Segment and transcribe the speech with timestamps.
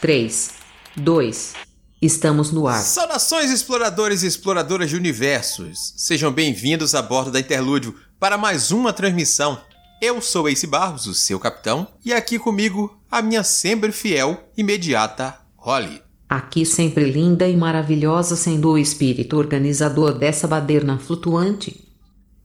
[0.00, 0.50] 3,
[0.94, 1.54] 2,
[2.02, 2.82] estamos no ar.
[2.82, 5.94] Saudações, exploradores e exploradoras de universos!
[5.96, 9.58] Sejam bem-vindos a bordo da Interlúdio para mais uma transmissão.
[10.02, 15.38] Eu sou Ace Barros, o seu capitão, e aqui comigo a minha sempre fiel, imediata
[15.56, 16.02] Holly.
[16.28, 21.88] Aqui sempre linda e maravilhosa, sendo o espírito organizador dessa baderna flutuante.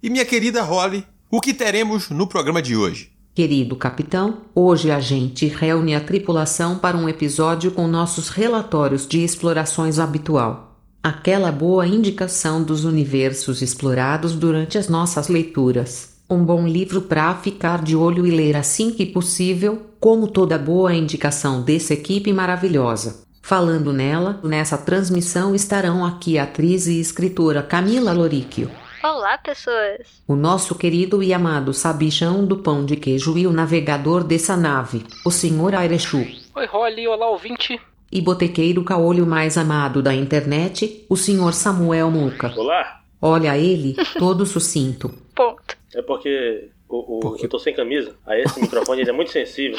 [0.02, 3.11] E minha querida Holly, o que teremos no programa de hoje?
[3.34, 9.24] Querido capitão, hoje a gente reúne a tripulação para um episódio com nossos relatórios de
[9.24, 10.76] explorações habitual.
[11.02, 16.18] Aquela boa indicação dos universos explorados durante as nossas leituras.
[16.30, 20.94] Um bom livro para ficar de olho e ler assim que possível, como toda boa
[20.94, 23.24] indicação dessa equipe maravilhosa.
[23.42, 28.70] Falando nela, nessa transmissão estarão aqui a atriz e escritora Camila Loríquio.
[29.04, 30.22] Olá, pessoas!
[30.28, 35.04] O nosso querido e amado sabichão do pão de queijo e o navegador dessa nave,
[35.26, 35.76] o Sr.
[35.76, 36.26] Airechu.
[36.56, 37.80] Oi, Holly, olá, ouvinte.
[38.12, 41.54] E botequeiro caolho mais amado da internet, o Sr.
[41.54, 42.54] Samuel Muca.
[42.56, 43.02] Olá!
[43.22, 45.10] Olha ele, todo sucinto.
[45.36, 45.78] Ponto.
[45.96, 47.46] É porque o, o- Por quê?
[47.46, 48.16] eu tô sem camisa.
[48.26, 49.78] Aí esse microfone ele é muito sensível.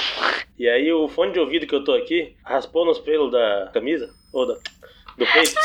[0.58, 4.10] E aí o fone de ouvido que eu tô aqui raspou nos pelos da camisa.
[4.32, 5.54] Ou da, do peito.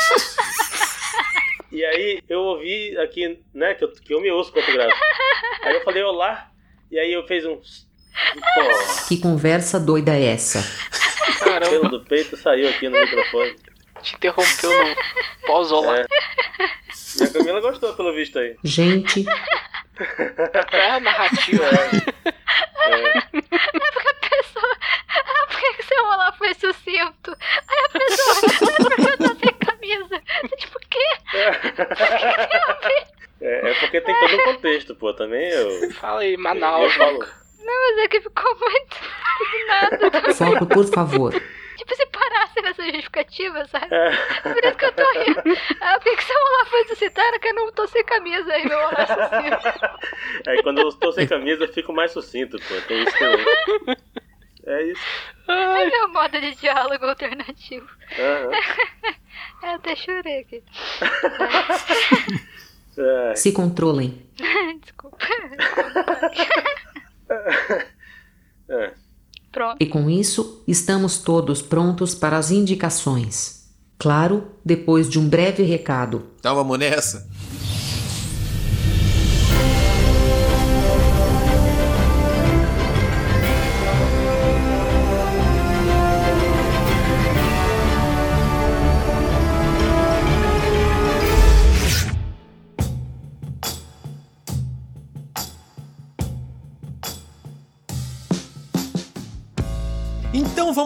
[1.70, 4.92] E aí eu ouvi aqui, né, que eu, que eu me ouço quando eu gravo.
[5.62, 6.50] Aí eu falei olá.
[6.90, 7.56] E aí eu fiz um.
[7.56, 10.58] Pô, Que conversa doida é essa?
[10.60, 13.54] o Caramba, pelo do peito saiu aqui no microfone.
[14.02, 14.96] te interrompeu no
[15.46, 15.98] pós-olá.
[15.98, 16.06] É.
[17.20, 18.56] E a Camila gostou pelo visto aí.
[18.64, 19.24] Gente,
[20.72, 21.64] É a narrativa.
[21.64, 23.20] É.
[23.20, 24.76] Porque a pessoa.
[25.08, 27.36] Ah, por que que seu olá foi sucinto?
[27.68, 28.36] Aí a pessoa.
[28.38, 30.22] Ah, porque eu tô sem camisa?
[30.56, 31.08] Tipo, o quê?
[33.40, 35.12] É, é porque tem todo um contexto, pô.
[35.14, 35.90] Também eu.
[35.92, 36.92] Fala aí, Eu Manaus.
[36.94, 37.18] falo.
[37.58, 38.96] Não, mas é que ficou muito.
[39.38, 40.34] Do nada.
[40.34, 41.32] foco por favor.
[41.76, 43.86] Tipo, se parasse nessa justificativa, sabe?
[43.94, 44.10] É.
[44.42, 45.42] Por isso que eu tô rindo.
[45.80, 47.24] Ah, por que que seu olá foi suscitar?
[47.26, 49.06] Era que eu não tô sem camisa aí, meu olá
[50.46, 52.80] é quando eu estou sem camisa, eu fico mais sucinto, pô.
[52.88, 53.46] Tem isso também.
[54.66, 55.02] É isso.
[55.48, 57.88] É meu modo de diálogo alternativo.
[58.18, 58.50] Aham.
[59.62, 60.62] Eu até chorei aqui.
[63.00, 63.36] É.
[63.36, 64.26] Se controlem.
[69.80, 73.68] E com isso, estamos todos prontos para as indicações.
[73.98, 76.30] Claro, depois de um breve recado.
[76.38, 77.28] Então vamos nessa?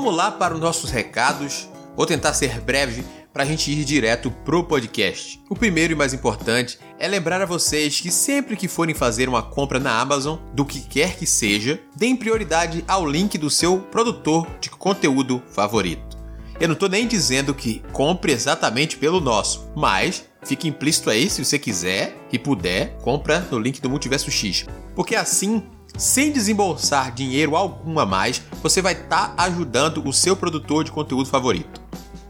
[0.03, 1.69] Vamos lá para os nossos recados.
[1.97, 5.41] Vou tentar ser breve para a gente ir direto pro podcast.
[5.49, 9.45] O primeiro e mais importante é lembrar a vocês que sempre que forem fazer uma
[9.45, 14.45] compra na Amazon, do que quer que seja, deem prioridade ao link do seu produtor
[14.61, 16.19] de conteúdo favorito.
[16.59, 21.45] Eu não tô nem dizendo que compre exatamente pelo nosso, mas fica implícito aí se
[21.45, 24.67] você quiser e puder, compra no link do Multiverso X.
[24.97, 25.63] Porque assim,
[25.97, 31.29] sem desembolsar dinheiro algum a mais, você vai estar ajudando o seu produtor de conteúdo
[31.29, 31.81] favorito.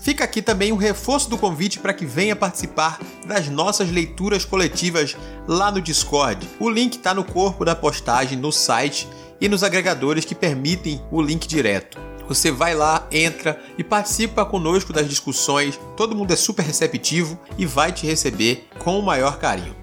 [0.01, 5.17] Fica aqui também um reforço do convite para que venha participar das nossas leituras coletivas
[5.47, 6.49] lá no Discord.
[6.59, 9.07] O link está no corpo da postagem, no site
[9.41, 12.01] e nos agregadores que permitem o link direto.
[12.29, 15.79] Você vai lá, entra e participa conosco das discussões.
[15.97, 19.82] Todo mundo é super receptivo e vai te receber com o maior carinho.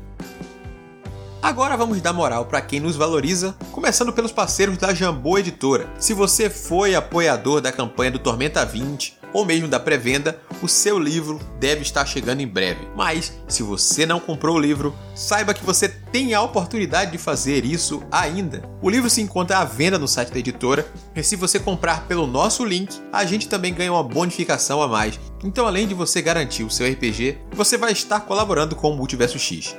[1.41, 5.89] Agora vamos dar moral para quem nos valoriza, começando pelos parceiros da Jambô Editora.
[5.97, 10.99] Se você foi apoiador da campanha do Tormenta 20 ou mesmo da pré-venda, o seu
[10.99, 12.89] livro deve estar chegando em breve.
[12.93, 17.63] Mas se você não comprou o livro, saiba que você tem a oportunidade de fazer
[17.63, 18.61] isso ainda.
[18.81, 20.85] O livro se encontra à venda no site da editora,
[21.15, 25.17] e se você comprar pelo nosso link, a gente também ganha uma bonificação a mais.
[25.41, 29.39] Então, além de você garantir o seu RPG, você vai estar colaborando com o Multiverso
[29.39, 29.73] X.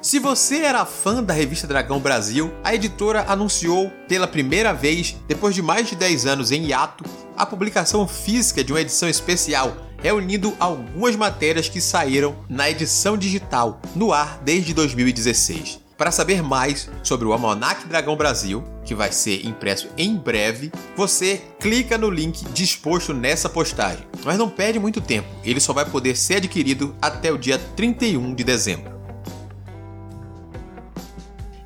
[0.00, 5.54] Se você era fã da revista Dragão Brasil, a editora anunciou pela primeira vez, depois
[5.54, 7.04] de mais de 10 anos em hiato,
[7.36, 13.80] a publicação física de uma edição especial, reunindo algumas matérias que saíram na edição digital,
[13.96, 15.80] no ar desde 2016.
[15.96, 21.42] Para saber mais sobre o Almanac Dragão Brasil, que vai ser impresso em breve, você
[21.58, 24.06] clica no link disposto nessa postagem.
[24.24, 28.32] Mas não perde muito tempo, ele só vai poder ser adquirido até o dia 31
[28.32, 28.97] de dezembro.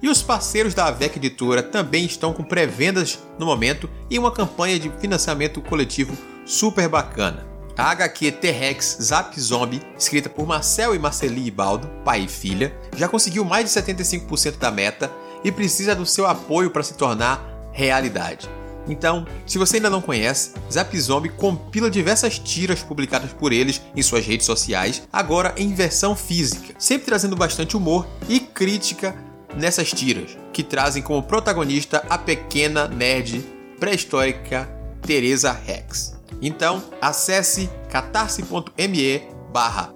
[0.03, 4.77] E os parceiros da AVEC Editora também estão com pré-vendas no momento e uma campanha
[4.77, 7.47] de financiamento coletivo super bacana.
[7.79, 13.09] A HQ T-Rex Zap Zombie, escrita por Marcel e Marceli Ibaldo, pai e filha, já
[13.09, 15.11] conseguiu mais de 75% da meta
[15.45, 18.51] e precisa do seu apoio para se tornar realidade.
[18.89, 24.03] Então, se você ainda não conhece, Zap Zombie compila diversas tiras publicadas por eles em
[24.03, 29.15] suas redes sociais, agora em versão física, sempre trazendo bastante humor e crítica
[29.57, 33.45] nessas tiras, que trazem como protagonista a pequena nerd
[33.79, 34.69] pré-histórica
[35.03, 36.19] Teresa Rex.
[36.41, 39.23] Então, acesse catarse.me
[39.53, 39.93] barra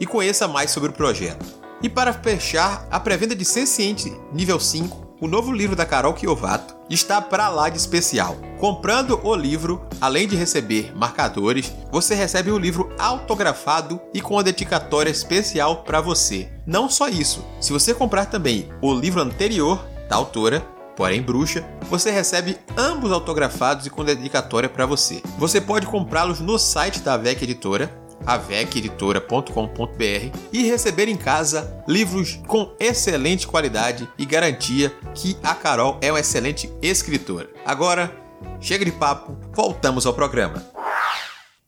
[0.00, 1.46] e conheça mais sobre o projeto.
[1.82, 6.76] E para fechar, a pré-venda de Senciente nível 5, o novo livro da Carol Kiovato,
[6.88, 8.36] está para lá de especial.
[8.58, 14.42] Comprando o livro, além de receber marcadores, você recebe o livro autografado e com a
[14.42, 16.50] dedicatória especial para você.
[16.66, 20.60] Não só isso, se você comprar também o livro anterior da autora,
[20.96, 25.22] porém bruxa, você recebe ambos autografados e com dedicatória para você.
[25.38, 27.90] Você pode comprá-los no site da AVEC Editora,
[28.28, 36.12] aveceditora.com.br e receber em casa livros com excelente qualidade e garantia que a Carol é
[36.12, 37.48] uma excelente escritora.
[37.64, 38.14] Agora,
[38.60, 40.62] chega de papo, voltamos ao programa.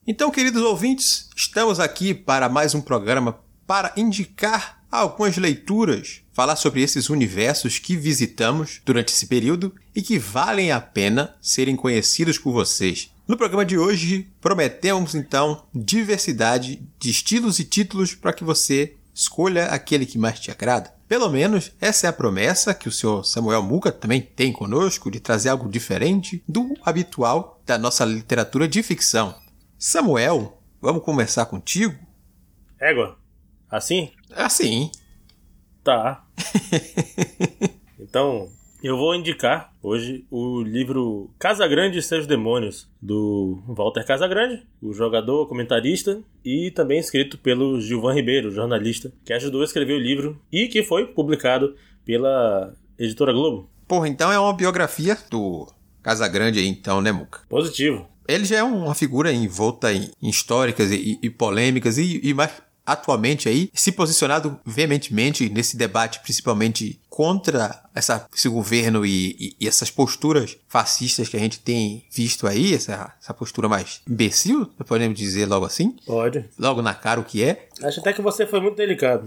[0.07, 6.83] Então, queridos ouvintes, estamos aqui para mais um programa para indicar algumas leituras, falar sobre
[6.83, 12.53] esses universos que visitamos durante esse período e que valem a pena serem conhecidos por
[12.53, 13.10] vocês.
[13.31, 19.67] No programa de hoje, prometemos então diversidade de estilos e títulos para que você escolha
[19.67, 20.93] aquele que mais te agrada.
[21.06, 25.21] Pelo menos essa é a promessa que o senhor Samuel Muca também tem conosco de
[25.21, 29.33] trazer algo diferente do habitual da nossa literatura de ficção.
[29.79, 31.97] Samuel, vamos começar contigo?
[32.81, 33.17] Égua,
[33.71, 34.11] assim?
[34.33, 34.91] Assim.
[35.85, 36.26] Tá.
[37.97, 38.50] então,
[38.82, 44.93] eu vou indicar hoje o livro Casa Grande e seus Demônios, do Walter Casagrande, o
[44.93, 50.41] jogador, comentarista, e também escrito pelo Gilvan Ribeiro, jornalista, que ajudou a escrever o livro
[50.50, 53.69] e que foi publicado pela editora Globo.
[53.87, 55.69] Porra, então é uma biografia do
[56.03, 57.41] Casagrande aí, então, né, Muca?
[57.49, 58.09] Positivo.
[58.26, 62.50] Ele já é uma figura envolta em, em históricas e, e polêmicas e, e mais
[62.87, 69.69] atualmente aí se posicionado veementemente nesse debate, principalmente contra essa, esse governo e, e, e,
[69.69, 75.19] essas posturas fascistas que a gente tem visto aí, essa, essa postura mais imbecil, podemos
[75.19, 75.94] dizer logo assim?
[76.06, 76.44] Pode.
[76.58, 77.69] Logo na cara o que é.
[77.82, 79.25] Acho até que você foi muito delicado.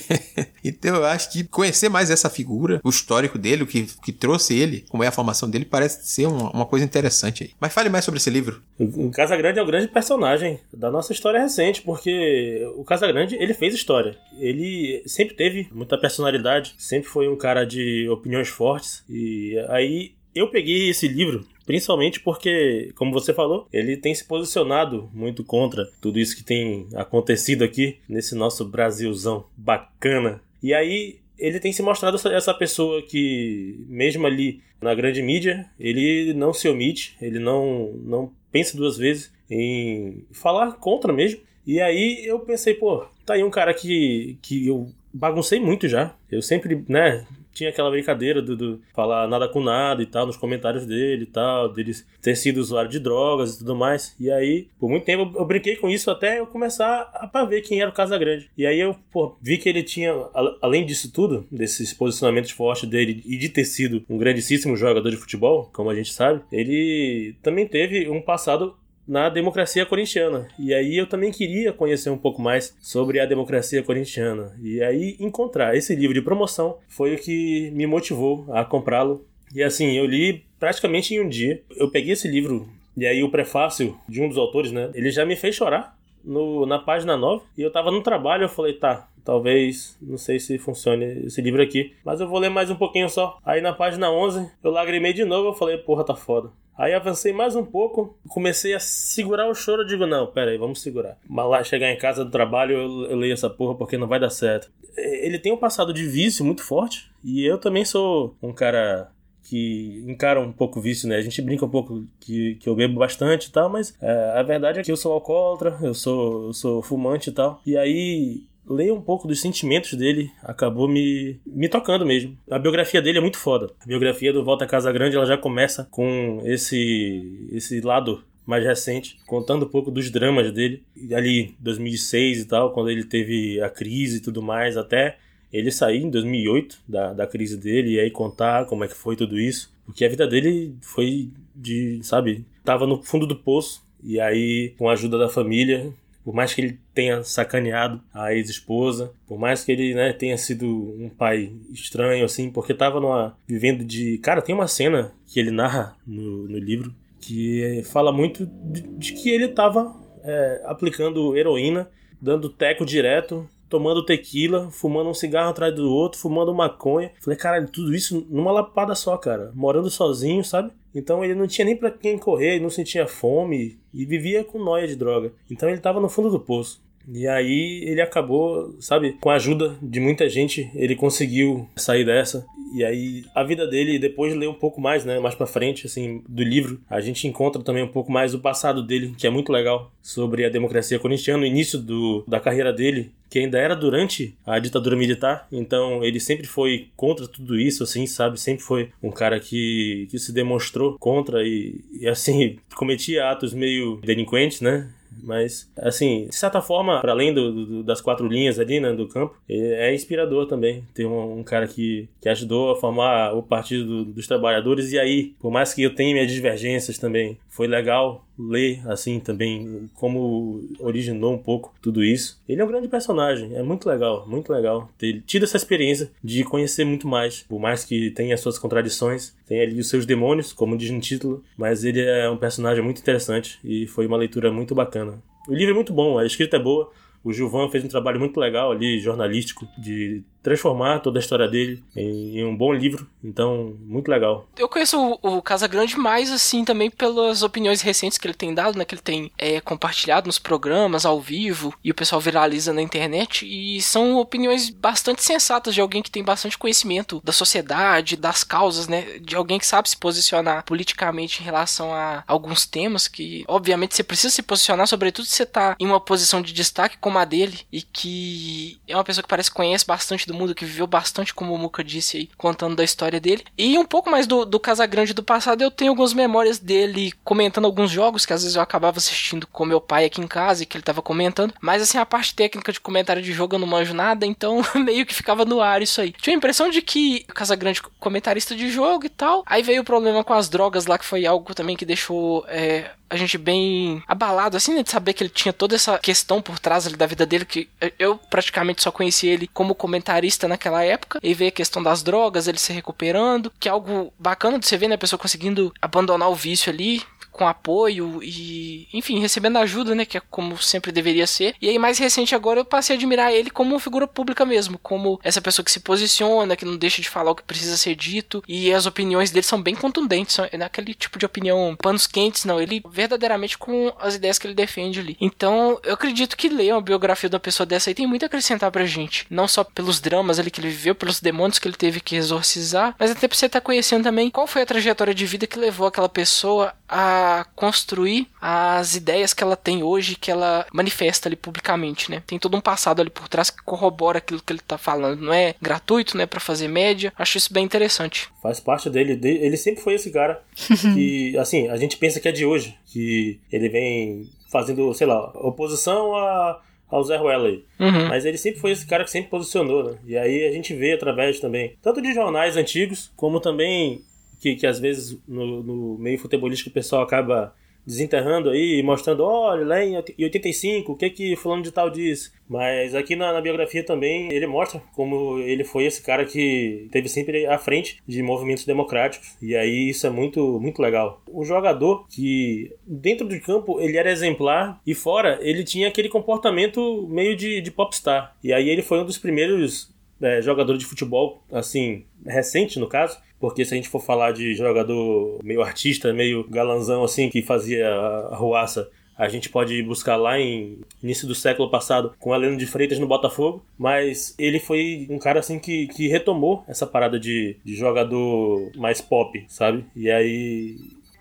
[0.62, 4.54] então eu acho que conhecer mais essa figura, o histórico dele, o que, que trouxe
[4.54, 7.50] ele, como é a formação dele, parece ser uma, uma coisa interessante aí.
[7.58, 8.62] Mas fale mais sobre esse livro.
[8.78, 13.36] O Casa Grande é o grande personagem da nossa história recente, porque o Casa Grande,
[13.36, 14.16] ele fez história.
[14.38, 19.04] Ele sempre teve muita personalidade, sempre foi um cara de opiniões fortes.
[19.08, 25.08] E aí eu peguei esse livro Principalmente porque, como você falou, ele tem se posicionado
[25.12, 30.40] muito contra tudo isso que tem acontecido aqui nesse nosso Brasilzão bacana.
[30.62, 36.34] E aí ele tem se mostrado essa pessoa que, mesmo ali na grande mídia, ele
[36.34, 41.40] não se omite, ele não, não pensa duas vezes em falar contra mesmo.
[41.64, 46.14] E aí eu pensei, pô, tá aí um cara que, que eu baguncei muito já.
[46.30, 50.36] Eu sempre, né, tinha aquela brincadeira do, do, falar nada com nada e tal, nos
[50.36, 54.14] comentários dele e tal, dele ter sido usuário de drogas e tudo mais.
[54.18, 57.60] E aí, por muito tempo, eu, brinquei com isso até eu começar a pra ver
[57.62, 58.50] quem era o Casagrande.
[58.56, 60.12] E aí eu, pô, vi que ele tinha,
[60.60, 65.16] além disso tudo, desses posicionamentos fortes dele e de ter sido um grandíssimo jogador de
[65.16, 68.74] futebol, como a gente sabe, ele também teve um passado
[69.06, 70.48] na democracia corintiana.
[70.58, 74.52] E aí eu também queria conhecer um pouco mais sobre a democracia corintiana.
[74.62, 79.26] E aí encontrar esse livro de promoção foi o que me motivou a comprá-lo.
[79.54, 81.62] E assim, eu li praticamente em um dia.
[81.76, 84.90] Eu peguei esse livro e aí o prefácio de um dos autores, né?
[84.94, 87.44] Ele já me fez chorar no, na página 9.
[87.56, 91.62] E eu tava no trabalho, eu falei, tá, talvez, não sei se funcione esse livro
[91.62, 93.38] aqui, mas eu vou ler mais um pouquinho só.
[93.44, 96.50] Aí na página 11, eu lagrimei de novo, eu falei, porra, tá foda.
[96.76, 99.86] Aí avancei mais um pouco, comecei a segurar o choro.
[99.86, 101.18] Digo, não, pera aí, vamos segurar.
[101.28, 104.18] Mas lá chegar em casa do trabalho, eu, eu leio essa porra porque não vai
[104.18, 104.70] dar certo.
[104.96, 107.10] Ele tem um passado de vício muito forte.
[107.22, 109.10] E eu também sou um cara
[109.42, 111.16] que encara um pouco o vício, né?
[111.16, 114.42] A gente brinca um pouco que, que eu bebo bastante e tal, mas é, a
[114.42, 117.60] verdade é que eu sou alcoólatra, eu sou, eu sou fumante e tal.
[117.66, 122.36] E aí ler um pouco dos sentimentos dele acabou me, me tocando mesmo.
[122.50, 123.70] A biografia dele é muito foda.
[123.80, 129.18] A biografia do Volta Casa Grande ela já começa com esse, esse lado mais recente,
[129.26, 130.82] contando um pouco dos dramas dele,
[131.14, 135.16] ali 2006 e tal, quando ele teve a crise e tudo mais, até
[135.52, 139.14] ele sair em 2008 da, da crise dele e aí contar como é que foi
[139.14, 139.72] tudo isso.
[139.84, 143.84] Porque a vida dele foi de, sabe, tava no fundo do poço.
[144.02, 145.92] E aí, com a ajuda da família,
[146.24, 150.66] por mais que ele tenha sacaneado a ex-esposa, por mais que ele né, tenha sido
[150.66, 154.18] um pai estranho, assim, porque tava numa, vivendo de.
[154.18, 159.12] Cara, tem uma cena que ele narra no, no livro que fala muito de, de
[159.12, 161.88] que ele tava é, aplicando heroína,
[162.20, 167.10] dando teco direto, tomando tequila, fumando um cigarro atrás do outro, fumando maconha.
[167.20, 169.50] Falei, caralho, tudo isso numa lapada só, cara.
[169.54, 170.70] Morando sozinho, sabe?
[170.94, 174.86] Então ele não tinha nem para quem correr, não sentia fome e vivia com noia
[174.86, 175.32] de droga.
[175.50, 176.82] Então ele tava no fundo do poço.
[177.08, 182.46] E aí ele acabou, sabe, com a ajuda de muita gente, ele conseguiu sair dessa.
[182.72, 185.86] E aí a vida dele, depois de ler um pouco mais, né, mais para frente
[185.86, 189.30] assim do livro, a gente encontra também um pouco mais do passado dele, que é
[189.30, 193.74] muito legal, sobre a democracia corintiana, o início do, da carreira dele, que ainda era
[193.74, 195.46] durante a ditadura militar.
[195.50, 198.38] Então ele sempre foi contra tudo isso, assim, sabe?
[198.38, 203.96] Sempre foi um cara que, que se demonstrou contra e, e assim, cometia atos meio
[204.02, 204.90] delinquentes, né?
[205.22, 209.06] Mas, assim, de certa forma, para além do, do, das quatro linhas ali, né, do
[209.06, 213.84] campo, é inspirador também ter um, um cara que, que ajudou a formar o Partido
[213.84, 214.92] do, dos Trabalhadores.
[214.92, 219.90] E aí, por mais que eu tenha minhas divergências também, foi legal ler, assim, também
[219.94, 222.40] como originou um pouco tudo isso.
[222.48, 226.44] Ele é um grande personagem, é muito legal, muito legal ter tido essa experiência de
[226.44, 230.76] conhecer muito mais, por mais que tenha suas contradições, tem ali os seus demônios, como
[230.76, 234.74] diz no título, mas ele é um personagem muito interessante e foi uma leitura muito
[234.74, 235.22] bacana.
[235.48, 236.90] O livro é muito bom, a escrita é boa,
[237.24, 241.82] o Gilvan fez um trabalho muito legal ali, jornalístico, de transformar toda a história dele
[241.96, 243.08] em, um bom livro.
[243.22, 244.46] Então, muito legal.
[244.58, 248.76] Eu conheço o, o Casagrande mais, assim, também pelas opiniões recentes que ele tem dado,
[248.76, 248.84] né?
[248.84, 253.46] Que ele tem é, compartilhado nos programas, ao vivo, e o pessoal viraliza na internet.
[253.46, 258.88] E são opiniões bastante sensatas de alguém que tem bastante conhecimento da sociedade, das causas,
[258.88, 259.18] né?
[259.20, 264.02] De alguém que sabe se posicionar politicamente em relação a alguns temas que, obviamente, você
[264.02, 267.60] precisa se posicionar, sobretudo se você tá em uma posição de destaque como a dele,
[267.70, 271.34] e que é uma pessoa que parece que conhece bastante do mundo, que viveu bastante,
[271.34, 273.44] como o Muka disse aí, contando da história dele.
[273.56, 277.64] E um pouco mais do, do Casagrande do passado, eu tenho algumas memórias dele comentando
[277.64, 280.66] alguns jogos que às vezes eu acabava assistindo com meu pai aqui em casa e
[280.66, 281.54] que ele tava comentando.
[281.60, 285.06] Mas assim, a parte técnica de comentário de jogo eu não manjo nada, então meio
[285.06, 286.12] que ficava no ar isso aí.
[286.12, 289.42] Tinha a impressão de que o Casagrande comentarista de jogo e tal.
[289.46, 292.90] Aí veio o problema com as drogas lá, que foi algo também que deixou é,
[293.12, 296.58] a gente bem abalado, assim, né, de saber que ele tinha toda essa questão por
[296.58, 301.20] trás ali, da vida dele, que eu praticamente só conheci ele como comentarista naquela época,
[301.22, 304.78] e ver a questão das drogas, ele se recuperando, que é algo bacana de você
[304.78, 307.02] ver, né, a pessoa conseguindo abandonar o vício ali,
[307.32, 311.54] com apoio e, enfim, recebendo ajuda, né, que é como sempre deveria ser.
[311.60, 315.18] E aí mais recente agora eu passei a admirar ele como figura pública mesmo, como
[315.24, 318.42] essa pessoa que se posiciona, que não deixa de falar o que precisa ser dito
[318.46, 322.60] e as opiniões dele são bem contundentes, são naquele tipo de opinião panos quentes, não,
[322.60, 325.16] ele verdadeiramente com as ideias que ele defende ali.
[325.20, 328.26] Então, eu acredito que ler uma biografia de uma pessoa dessa aí tem muito a
[328.26, 331.76] acrescentar pra gente, não só pelos dramas ali que ele viveu, pelos demônios que ele
[331.76, 335.14] teve que exorcizar, mas até pra você estar tá conhecendo também qual foi a trajetória
[335.14, 340.30] de vida que levou aquela pessoa a construir as ideias que ela tem hoje, que
[340.30, 342.22] ela manifesta ali publicamente, né?
[342.26, 345.22] Tem todo um passado ali por trás que corrobora aquilo que ele tá falando.
[345.22, 346.26] Não é gratuito, né?
[346.26, 347.10] Para fazer média.
[347.16, 348.28] Acho isso bem interessante.
[348.42, 349.18] Faz parte dele.
[349.26, 350.42] Ele sempre foi esse cara
[350.94, 355.30] que, assim, a gente pensa que é de hoje, que ele vem fazendo, sei lá,
[355.34, 358.08] oposição a ao Zé Ruela Uhum.
[358.08, 359.98] Mas ele sempre foi esse cara que sempre posicionou, né?
[360.06, 364.04] E aí a gente vê através também, tanto de jornais antigos, como também
[364.42, 367.54] que, que às vezes no, no meio futebolístico o pessoal acaba
[367.86, 372.32] desenterrando aí e mostrando, olha, lá em 85, o que que fulano de tal disse.
[372.48, 377.08] Mas aqui na, na, biografia também ele mostra como ele foi esse cara que teve
[377.08, 379.36] sempre à frente de movimentos democráticos.
[379.40, 381.22] E aí isso é muito, muito legal.
[381.28, 387.08] Um jogador que dentro do campo ele era exemplar e fora ele tinha aquele comportamento
[387.08, 388.36] meio de, de popstar.
[388.44, 393.18] E aí ele foi um dos primeiros é, jogadores de futebol, assim, recente no caso,
[393.42, 397.88] porque se a gente for falar de jogador meio artista, meio galanzão assim, que fazia
[397.88, 402.66] a ruaça, a gente pode buscar lá em início do século passado com Heleno de
[402.66, 407.56] Freitas no Botafogo, mas ele foi um cara assim que, que retomou essa parada de,
[407.64, 409.84] de jogador mais pop, sabe?
[409.96, 410.76] E aí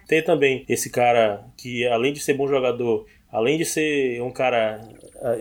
[0.07, 4.79] tem também esse cara que além de ser bom jogador, além de ser um cara,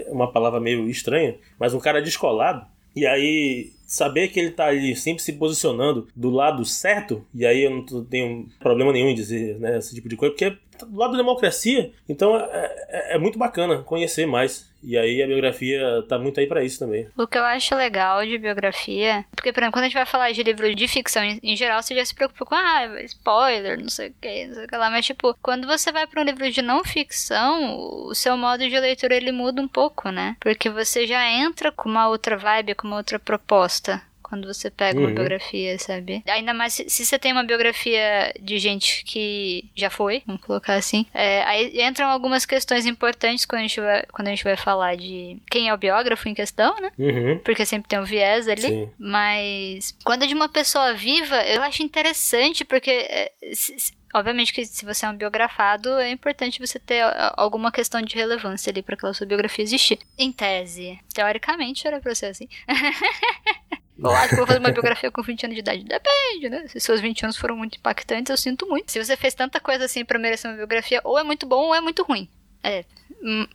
[0.09, 2.65] uma palavra meio estranha, mas um cara descolado,
[2.97, 7.65] e aí saber que ele tá ali sempre se posicionando do lado certo, e aí
[7.65, 10.57] eu não tenho problema nenhum em dizer né, esse tipo de coisa, porque
[10.87, 14.71] do lado da democracia, então é, é, é muito bacana conhecer mais.
[14.83, 17.07] E aí a biografia tá muito aí para isso também.
[17.17, 20.33] O que eu acho legal de biografia, porque, por exemplo, quando a gente vai falar
[20.33, 23.91] de livro de ficção em, em geral, você já se preocupa com, ah, spoiler, não
[23.91, 24.91] sei o que, não sei o que lá.
[24.91, 28.81] Mas, tipo, quando você vai para um livro de não ficção, o seu modo de
[28.81, 30.37] leitura ele muda um pouco, né?
[30.41, 34.99] Porque você já entra com uma outra vibe, com uma outra proposta quando você pega
[34.99, 35.07] uhum.
[35.07, 36.23] uma biografia, sabe?
[36.29, 40.75] Ainda mais se, se, você tem uma biografia de gente que já foi, vamos colocar
[40.75, 41.05] assim.
[41.13, 44.97] É, aí entram algumas questões importantes quando a, gente vai, quando a gente vai falar
[44.97, 46.93] de quem é o biógrafo em questão, né?
[46.97, 47.41] Uhum.
[47.45, 48.63] Porque sempre tem um viés ali.
[48.63, 48.89] Sim.
[48.97, 52.91] Mas quando é de uma pessoa viva, eu acho interessante porque.
[52.91, 57.01] É, se, Obviamente que se você é um biografado, é importante você ter
[57.37, 60.01] alguma questão de relevância ali para aquela sua biografia existir.
[60.19, 62.49] Em tese, teoricamente era pra ser assim.
[64.09, 65.85] Eu acho que vou fazer uma biografia com 20 anos de idade.
[65.85, 66.67] Depende, né?
[66.69, 68.91] Se seus 20 anos foram muito impactantes, eu sinto muito.
[68.91, 71.75] Se você fez tanta coisa assim pra merecer uma biografia, ou é muito bom ou
[71.75, 72.29] é muito ruim.
[72.63, 72.85] É.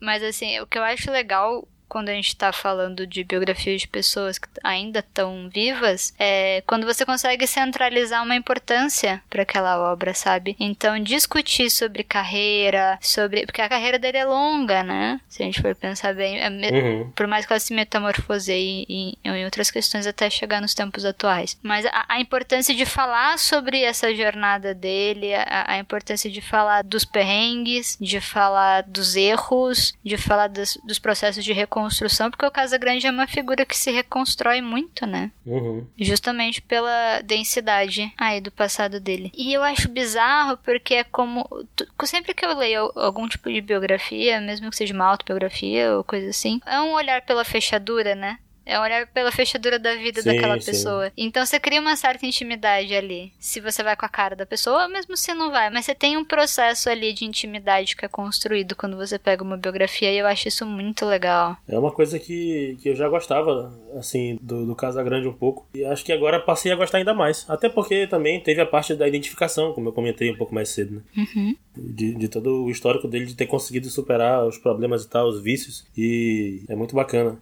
[0.01, 3.87] Mas assim, o que eu acho legal quando a gente está falando de biografias de
[3.87, 10.13] pessoas que ainda estão vivas, é quando você consegue centralizar uma importância para aquela obra,
[10.13, 10.55] sabe?
[10.59, 13.45] Então, discutir sobre carreira, sobre.
[13.45, 15.19] Porque a carreira dele é longa, né?
[15.29, 16.39] Se a gente for pensar bem.
[16.39, 16.69] É me...
[16.69, 17.11] uhum.
[17.11, 21.57] Por mais que ela se metamorfoseie em, em, outras questões até chegar nos tempos atuais.
[21.61, 26.83] Mas a, a importância de falar sobre essa jornada dele, a, a, importância de falar
[26.83, 32.45] dos perrengues, de falar dos erros, de falar dos, dos processos de reconstrução reconstrução, porque
[32.45, 35.31] o Casa Grande é uma figura que se reconstrói muito, né?
[35.45, 35.85] Uhum.
[35.97, 39.31] Justamente pela densidade aí do passado dele.
[39.35, 41.47] E eu acho bizarro porque é como.
[42.05, 46.29] Sempre que eu leio algum tipo de biografia, mesmo que seja uma autobiografia ou coisa
[46.29, 48.37] assim, é um olhar pela fechadura, né?
[48.65, 50.65] É olhar pela fechadura da vida sim, daquela sim.
[50.65, 51.11] pessoa.
[51.15, 53.31] Então você cria uma certa intimidade ali.
[53.39, 55.69] Se você vai com a cara da pessoa, mesmo se não vai.
[55.69, 59.57] Mas você tem um processo ali de intimidade que é construído quando você pega uma
[59.57, 61.57] biografia e eu acho isso muito legal.
[61.67, 65.67] É uma coisa que, que eu já gostava, assim, do, do Casa Grande um pouco.
[65.73, 67.45] E acho que agora passei a gostar ainda mais.
[67.49, 70.95] Até porque também teve a parte da identificação, como eu comentei um pouco mais cedo,
[70.95, 71.01] né?
[71.17, 71.55] Uhum.
[71.77, 75.41] De, de todo o histórico dele de ter conseguido superar os problemas e tal, os
[75.41, 75.85] vícios.
[75.95, 77.37] E é muito bacana.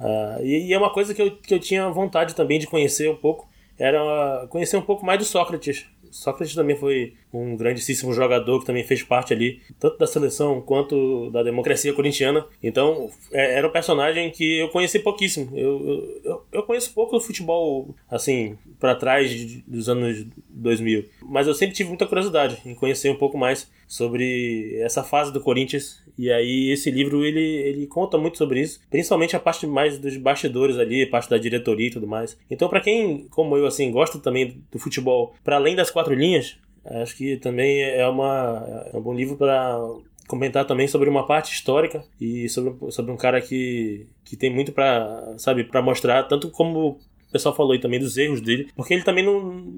[0.00, 3.10] Uh, e, e, é uma coisa que eu, que eu tinha vontade também de conhecer
[3.10, 5.86] um pouco, era conhecer um pouco mais do Sócrates.
[6.10, 11.30] Sócrates também foi um grandíssimo jogador que também fez parte ali, tanto da seleção quanto
[11.30, 12.46] da democracia corintiana.
[12.62, 15.56] Então, é, era um personagem que eu conheci pouquíssimo.
[15.56, 19.32] Eu, eu, eu conheço pouco do futebol, assim, para trás
[19.62, 21.04] dos anos 2000.
[21.22, 25.40] Mas eu sempre tive muita curiosidade em conhecer um pouco mais sobre essa fase do
[25.40, 26.02] Corinthians.
[26.20, 30.18] E aí esse livro ele, ele conta muito sobre isso, principalmente a parte mais dos
[30.18, 32.36] bastidores ali, parte da diretoria e tudo mais.
[32.50, 36.58] Então para quem, como eu assim, gosta também do futebol, para além das quatro linhas,
[36.84, 39.80] acho que também é uma é um bom livro para
[40.28, 44.72] comentar também sobre uma parte histórica e sobre, sobre um cara que, que tem muito
[44.72, 48.92] para sabe para mostrar tanto como o pessoal falou aí também dos erros dele, porque
[48.92, 49.72] ele também não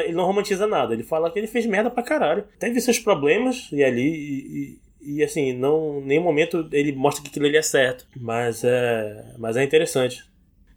[0.00, 0.94] ele não romantiza nada.
[0.94, 2.44] Ele fala que ele fez merda pra caralho.
[2.58, 4.08] Teve seus problemas e ali.
[4.08, 8.06] E, e assim, não, em nenhum momento ele mostra que aquilo ali é certo.
[8.16, 10.24] Mas é, mas é interessante.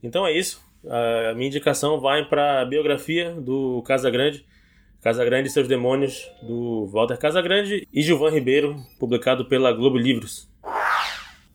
[0.01, 0.63] Então é isso.
[0.87, 4.45] A minha indicação vai para a biografia do Casagrande.
[5.01, 10.49] Casagrande e seus demônios, do Walter Casagrande e Gilvan Ribeiro, publicado pela Globo Livros.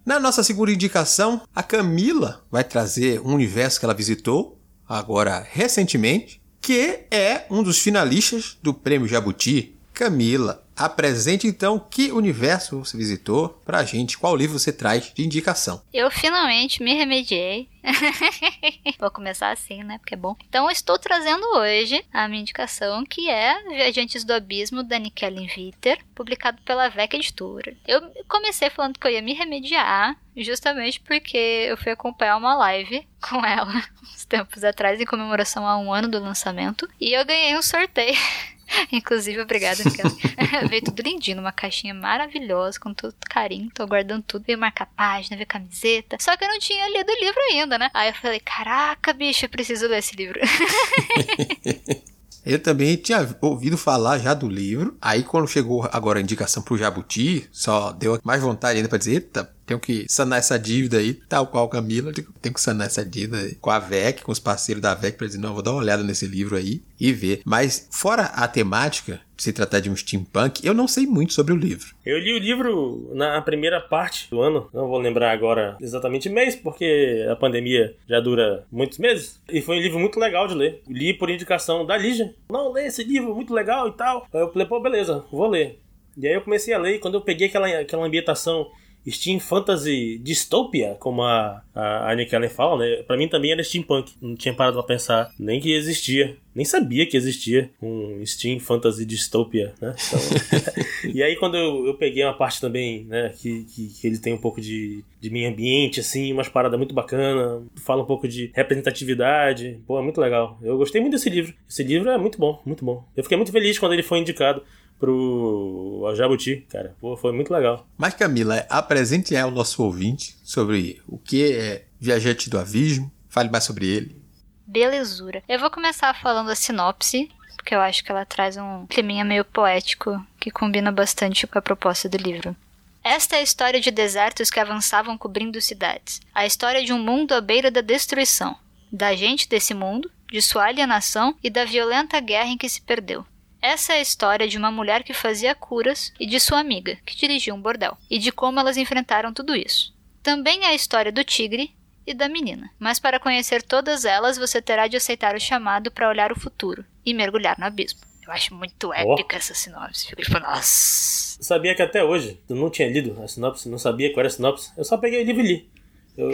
[0.06, 6.40] Na nossa segunda indicação, a Camila vai trazer um universo que ela visitou agora recentemente
[6.60, 9.76] que é um dos finalistas do Prêmio Jabuti.
[9.92, 15.82] Camila, apresente então que universo você visitou pra gente, qual livro você traz de indicação.
[15.92, 17.68] Eu finalmente me remediei.
[18.98, 19.98] Vou começar assim, né?
[19.98, 20.36] Porque é bom.
[20.48, 25.98] Então, estou trazendo hoje a minha indicação, que é Viajantes do Abismo, da Nikellen Witter,
[26.14, 27.76] publicado pela VEC Editora.
[27.86, 33.06] Eu comecei falando que eu ia me remediar, justamente porque eu fui acompanhar uma live
[33.20, 37.56] com ela uns tempos atrás, em comemoração a um ano do lançamento, e eu ganhei
[37.56, 38.16] um sorteio.
[38.92, 39.82] Inclusive, obrigada,
[40.68, 43.70] Veio tudo lindinho, numa caixinha maravilhosa, com todo carinho.
[43.74, 44.44] Tô guardando tudo.
[44.46, 46.16] Veio marcar página, ver camiseta.
[46.20, 47.90] Só que eu não tinha lido o livro ainda, né?
[47.94, 50.40] Aí eu falei, caraca, bicho, eu preciso ler esse livro.
[52.44, 54.96] Eu também tinha ouvido falar já do livro.
[55.00, 59.12] Aí quando chegou agora a indicação pro Jabuti, só deu mais vontade ainda para dizer,
[59.12, 63.54] eita, tenho que sanar essa dívida aí, tal qual Camila, tenho que sanar essa dívida
[63.60, 66.02] com a VEC, com os parceiros da VEC, para dizer, não, vou dar uma olhada
[66.02, 67.40] nesse livro aí e ver.
[67.44, 71.56] Mas fora a temática, se tratar de um steampunk, eu não sei muito sobre o
[71.56, 71.94] livro.
[72.04, 76.56] Eu li o livro na primeira parte do ano, não vou lembrar agora exatamente mês,
[76.56, 80.82] porque a pandemia já dura muitos meses, e foi um livro muito legal de ler.
[80.88, 82.34] Li por indicação da Lígia.
[82.50, 84.26] Não, lê esse livro, muito legal e tal.
[84.34, 85.78] Aí eu falei, pô, beleza, vou ler.
[86.18, 88.66] E aí eu comecei a ler e quando eu peguei aquela, aquela ambientação
[89.08, 93.02] Steam Fantasy Dystopia, como a, a Annie Kellen fala, né?
[93.02, 94.12] Pra mim também era steampunk.
[94.20, 96.36] Não tinha parado pra pensar nem que existia.
[96.54, 99.94] Nem sabia que existia um Steam Fantasy Dystopia, né?
[99.94, 101.12] Então...
[101.14, 103.32] e aí quando eu, eu, peguei uma parte também, né?
[103.36, 106.94] Que, que, que, ele tem um pouco de, de meio ambiente, assim, umas paradas muito
[106.94, 107.62] bacana.
[107.76, 109.80] Fala um pouco de representatividade.
[109.86, 110.58] Pô, é muito legal.
[110.62, 111.54] Eu gostei muito desse livro.
[111.68, 113.04] Esse livro é muito bom, muito bom.
[113.16, 114.62] Eu fiquei muito feliz quando ele foi indicado
[115.00, 116.94] pro Jabuti, cara.
[117.00, 117.86] Pô, foi muito legal.
[117.96, 123.10] Mas Camila, apresente ao nosso ouvinte sobre o que é Viajante do Abismo.
[123.28, 124.20] Fale mais sobre ele.
[124.66, 125.42] Belezura.
[125.48, 129.44] Eu vou começar falando a sinopse, porque eu acho que ela traz um climinha meio
[129.44, 132.54] poético que combina bastante com a proposta do livro.
[133.02, 136.20] Esta é a história de desertos que avançavam cobrindo cidades.
[136.34, 138.54] A história de um mundo à beira da destruição.
[138.92, 143.24] Da gente desse mundo, de sua alienação e da violenta guerra em que se perdeu.
[143.62, 147.16] Essa é a história de uma mulher que fazia curas e de sua amiga, que
[147.16, 149.94] dirigia um bordel, e de como elas enfrentaram tudo isso.
[150.22, 151.74] Também é a história do tigre
[152.06, 156.08] e da menina, mas para conhecer todas elas você terá de aceitar o chamado para
[156.08, 158.00] olhar o futuro e mergulhar no abismo.
[158.26, 159.38] Eu acho muito épica oh.
[159.38, 160.06] essa sinopse.
[160.06, 161.42] Fico tipo, nossa.
[161.42, 164.30] Sabia que até hoje eu não tinha lido a sinopse, não sabia qual era a
[164.30, 164.70] sinopse.
[164.76, 165.70] Eu só peguei o livro e li.
[166.16, 166.30] Eu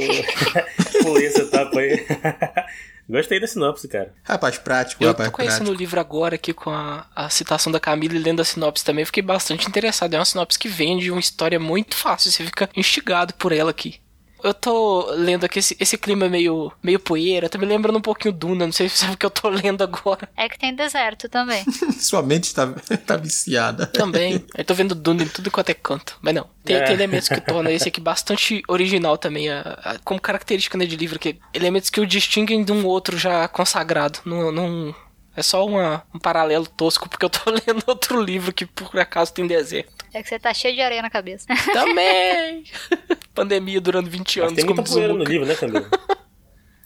[1.02, 2.06] pulei essa etapa aí.
[3.08, 4.12] Gostei da sinopse, cara.
[4.24, 5.76] Rapaz prático, eu rapaz tô conhecendo prático.
[5.76, 9.04] o livro agora aqui com a, a citação da Camila e lendo a sinopse também.
[9.04, 10.14] fiquei bastante interessado.
[10.14, 12.30] É uma sinopse que vende uma história muito fácil.
[12.30, 14.00] Você fica instigado por ela aqui.
[14.46, 18.32] Eu tô lendo aqui esse, esse clima meio, meio poeira, tá me lembrando um pouquinho
[18.32, 20.28] Duna, não sei se sabe o que eu tô lendo agora.
[20.36, 21.64] É que tem deserto também.
[21.98, 22.72] Sua mente tá,
[23.04, 23.86] tá viciada.
[23.86, 24.44] Também.
[24.56, 26.16] Eu tô vendo Duna em tudo quanto é canto.
[26.22, 26.84] Mas não, tem, é.
[26.84, 30.96] tem elementos que tornam esse aqui bastante original também, a, a, como característica né, de
[30.96, 34.20] livro, que elementos que o distinguem de um outro já consagrado.
[34.24, 34.94] Não, não,
[35.36, 39.34] é só uma, um paralelo tosco, porque eu tô lendo outro livro que por acaso
[39.34, 39.92] tem deserto.
[40.14, 41.46] É que você tá cheio de areia na cabeça.
[41.72, 42.64] Também!
[43.34, 44.52] Pandemia durando 20 anos.
[44.52, 45.90] Mas tem muita poeira no livro, né, Camila?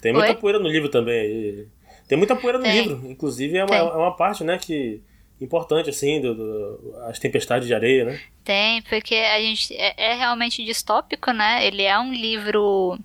[0.02, 0.34] Tem muita Oi?
[0.34, 1.68] poeira no livro também.
[2.08, 2.72] Tem muita poeira no tem.
[2.72, 3.08] livro.
[3.08, 5.00] Inclusive é uma, é uma parte, né, que
[5.40, 8.20] importante, assim, do, do, as tempestades de areia, né?
[8.42, 11.66] Tem, porque a gente é, é realmente distópico, né?
[11.66, 12.98] Ele é um livro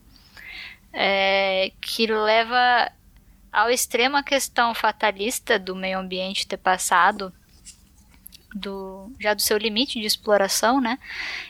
[0.91, 2.91] é, que leva
[3.55, 7.33] ao extremo a questão fatalista do meio ambiente ter passado
[8.53, 10.99] do já do seu limite de exploração, né?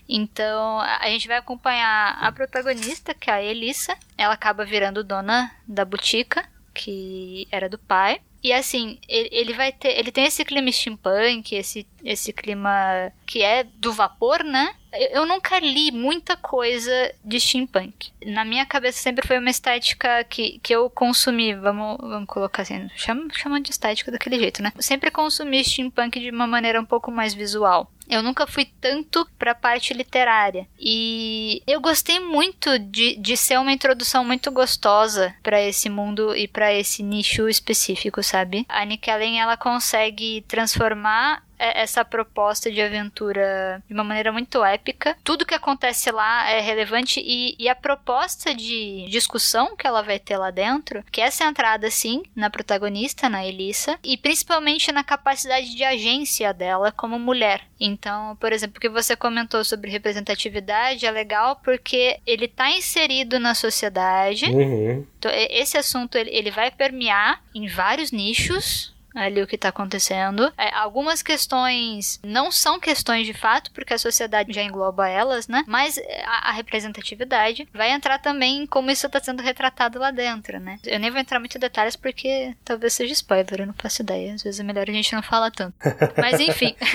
[0.07, 3.97] Então a gente vai acompanhar a protagonista, que é a Elissa.
[4.15, 8.21] Ela acaba virando dona da botica, que era do pai.
[8.43, 9.97] E assim, ele, vai ter.
[9.97, 14.75] Ele tem esse clima steampunk, esse, esse clima que é do vapor, né?
[15.11, 18.11] Eu nunca li muita coisa de steampunk.
[18.25, 22.89] Na minha cabeça sempre foi uma estética que, que eu consumi, vamos, vamos colocar assim,
[22.95, 24.71] chama, chama de estética daquele jeito, né?
[24.79, 27.91] sempre consumi steampunk de uma maneira um pouco mais visual.
[28.07, 30.67] Eu nunca fui tanto pra parte literária.
[30.79, 36.47] E eu gostei muito de, de ser uma introdução muito gostosa para esse mundo e
[36.47, 38.65] para esse nicho específico, sabe?
[38.69, 45.17] A Nick Ellen, ela consegue transformar essa proposta de aventura de uma maneira muito épica.
[45.23, 50.19] Tudo que acontece lá é relevante e, e, a proposta de discussão que ela vai
[50.19, 55.75] ter lá dentro, que é centrada sim na protagonista, na Elissa, e principalmente na capacidade
[55.75, 57.61] de agência dela como mulher.
[57.79, 63.39] Então, por exemplo, o que você comentou sobre representatividade é legal porque ele está inserido
[63.39, 64.45] na sociedade.
[64.45, 65.05] Uhum.
[65.19, 70.51] Então, esse assunto ele, ele vai permear em vários nichos ali o que está acontecendo.
[70.57, 75.63] É, algumas questões não são questões de fato, porque a sociedade já engloba elas, né?
[75.67, 80.11] Mas é, a, a representatividade vai entrar também em como isso está sendo retratado lá
[80.11, 80.79] dentro, né?
[80.85, 84.33] Eu nem vou entrar muito em detalhes porque talvez seja spoiler, eu não faço ideia.
[84.33, 85.75] Às vezes é melhor a gente não falar tanto.
[86.17, 86.75] Mas enfim.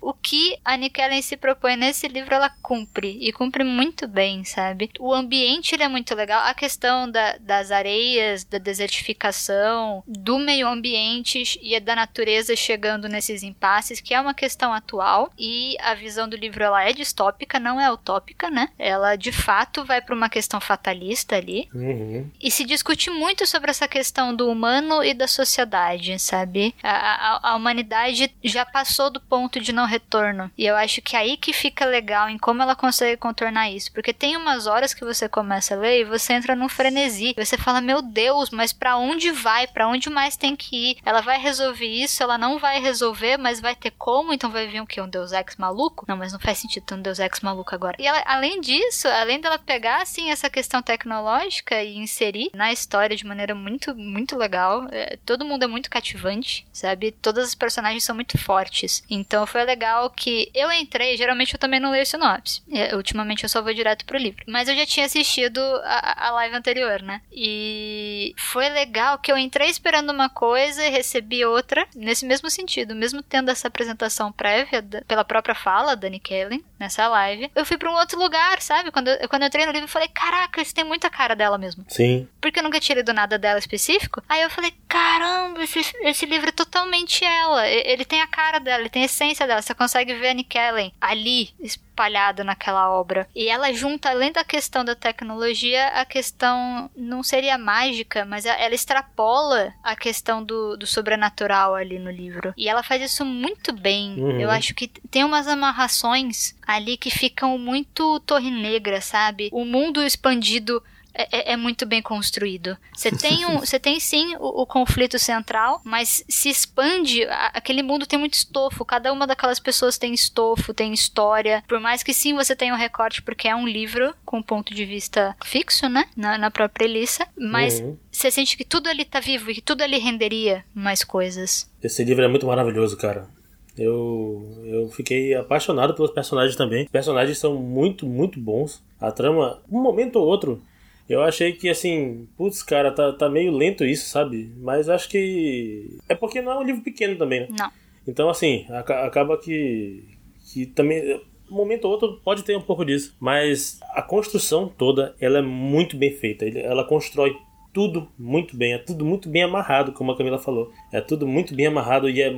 [0.00, 3.18] O que a Nick Ellen se propõe nesse livro, ela cumpre.
[3.20, 4.88] E cumpre muito bem, sabe?
[5.00, 6.42] O ambiente ele é muito legal.
[6.44, 11.17] A questão da, das areias, da desertificação, do meio ambiente
[11.62, 16.36] e da natureza chegando nesses impasses, que é uma questão atual e a visão do
[16.36, 18.68] livro ela é distópica, não é utópica, né?
[18.78, 21.68] Ela de fato vai para uma questão fatalista ali.
[21.74, 22.30] Uhum.
[22.40, 26.74] E se discute muito sobre essa questão do humano e da sociedade, sabe?
[26.82, 30.50] A, a, a, humanidade já passou do ponto de não retorno.
[30.56, 33.92] E eu acho que é aí que fica legal em como ela consegue contornar isso.
[33.92, 37.34] Porque tem umas horas que você começa a ler e você entra num frenesi.
[37.36, 39.66] Você fala, meu Deus, mas para onde vai?
[39.66, 40.96] Para onde mais tem que ir?
[41.08, 44.80] Ela vai resolver isso, ela não vai resolver, mas vai ter como, então vai vir
[44.80, 45.00] o que?
[45.00, 46.04] Um Deus Ex maluco?
[46.06, 47.96] Não, mas não faz sentido ter um Deus Ex maluco agora.
[47.98, 53.16] E ela, além disso, além dela pegar, assim, essa questão tecnológica e inserir na história
[53.16, 57.10] de maneira muito, muito legal, é, todo mundo é muito cativante, sabe?
[57.10, 59.02] Todas as personagens são muito fortes.
[59.08, 62.62] Então foi legal legal que eu entrei, geralmente eu também não leio sinopse.
[62.70, 64.44] É, ultimamente eu só vou direto pro livro.
[64.46, 67.22] Mas eu já tinha assistido a, a live anterior, né?
[67.32, 72.94] E foi legal que eu entrei esperando uma coisa e recebi outra nesse mesmo sentido.
[72.94, 77.64] Mesmo tendo essa apresentação prévia da, pela própria fala da Nick Ellen nessa live, eu
[77.64, 78.90] fui para um outro lugar, sabe?
[78.90, 81.58] Quando eu, quando eu entrei no livro, eu falei, caraca, isso tem muita cara dela
[81.58, 81.84] mesmo.
[81.88, 82.28] Sim.
[82.40, 84.22] Porque eu nunca tinha lido nada dela específico.
[84.28, 87.66] Aí eu falei, caramba, esse, esse livro é totalmente ela.
[87.66, 89.62] Ele tem a cara dela, ele tem a essência dela.
[89.62, 93.28] Você consegue ver a Ellen ali, espalhada naquela obra.
[93.34, 98.74] E ela junta, além da questão da tecnologia, a questão não seria mágica, mas ela
[98.74, 102.54] extrapola a questão do, do sobrenatural ali no livro.
[102.56, 104.14] E ela faz isso muito bem.
[104.18, 104.40] Uhum.
[104.40, 109.48] Eu acho que tem umas amarrações ali que ficam muito torre negra, sabe?
[109.52, 110.82] O mundo expandido
[111.18, 112.78] é, é, é, muito bem construído.
[112.94, 117.24] Você tem, um, você tem sim o, o, conflito central, mas se expande.
[117.24, 118.84] A, aquele mundo tem muito estofo.
[118.84, 121.64] Cada uma daquelas pessoas tem estofo, tem história.
[121.66, 124.84] Por mais que sim você tenha um recorte, porque é um livro com ponto de
[124.84, 126.06] vista fixo, né?
[126.16, 127.26] Na, na própria Elissa.
[127.36, 127.96] Mas uhum.
[128.12, 131.68] você sente que tudo ali tá vivo e que tudo ali renderia mais coisas.
[131.82, 133.28] Esse livro é muito maravilhoso, cara.
[133.76, 136.84] Eu, eu fiquei apaixonado pelos personagens também.
[136.84, 138.82] Os personagens são muito, muito bons.
[139.00, 140.60] A trama, um momento ou outro,
[141.08, 144.52] eu achei que, assim, putz, cara, tá, tá meio lento isso, sabe?
[144.58, 145.98] Mas acho que.
[146.08, 147.48] É porque não é um livro pequeno também, né?
[147.58, 147.70] Não.
[148.06, 150.04] Então, assim, acaba que.
[150.52, 151.20] que também.
[151.50, 153.16] Um momento ou outro pode ter um pouco disso.
[153.18, 156.44] Mas a construção toda, ela é muito bem feita.
[156.46, 157.34] Ela constrói
[157.72, 158.74] tudo muito bem.
[158.74, 160.70] É tudo muito bem amarrado, como a Camila falou.
[160.92, 162.30] É tudo muito bem amarrado e é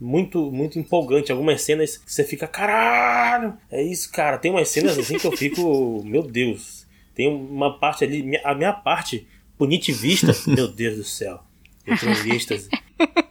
[0.00, 1.30] muito, muito empolgante.
[1.30, 3.52] Algumas cenas que você fica, caralho!
[3.70, 4.38] É isso, cara.
[4.38, 6.83] Tem umas cenas assim que eu fico, meu Deus
[7.14, 11.40] tem uma parte ali, a minha parte punitivista, meu Deus do céu.
[11.86, 12.68] Eu tenho êxtase.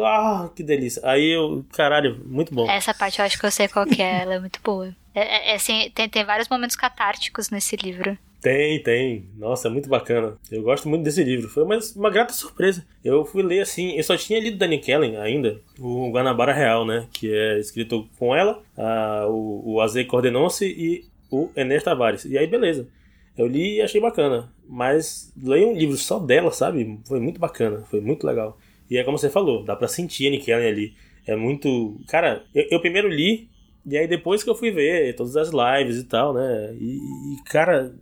[0.00, 1.02] Ah, que delícia.
[1.04, 2.70] Aí eu, caralho, muito bom.
[2.70, 4.94] Essa parte eu acho que eu sei qual que é, ela é muito boa.
[5.14, 8.16] É, é, é, assim, tem, tem vários momentos catárticos nesse livro.
[8.40, 9.28] Tem, tem.
[9.36, 10.36] Nossa, é muito bacana.
[10.50, 11.48] Eu gosto muito desse livro.
[11.48, 12.86] Foi uma, uma grata surpresa.
[13.04, 17.08] Eu fui ler assim, eu só tinha lido Danny Kellen ainda, o Guanabara Real, né?
[17.12, 22.24] Que é escrito com ela, a, o, o Azei Cordenonce e o Enes Tavares.
[22.24, 22.86] E aí, beleza.
[23.38, 24.52] Eu li e achei bacana.
[24.68, 27.00] Mas ler um livro só dela, sabe?
[27.06, 28.58] Foi muito bacana, foi muito legal.
[28.90, 30.94] E é como você falou, dá pra sentir a Nick Allen ali.
[31.24, 32.00] É muito.
[32.08, 33.48] Cara, eu, eu, primeiro li,
[33.86, 36.74] e aí depois que eu fui ver todas as lives e tal, né?
[36.80, 37.94] E, e cara,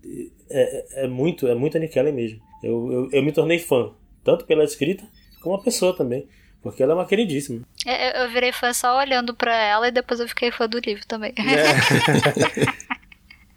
[0.49, 2.41] é, é, muito, é muito a Nick Allen mesmo.
[2.63, 3.93] Eu, eu, eu me tornei fã,
[4.25, 5.05] tanto pela escrita,
[5.43, 6.27] como a pessoa também.
[6.63, 7.63] Porque ela é uma queridíssima.
[7.87, 11.07] É, eu virei fã só olhando para ela e depois eu fiquei fã do livro
[11.07, 11.33] também.
[11.39, 12.97] É.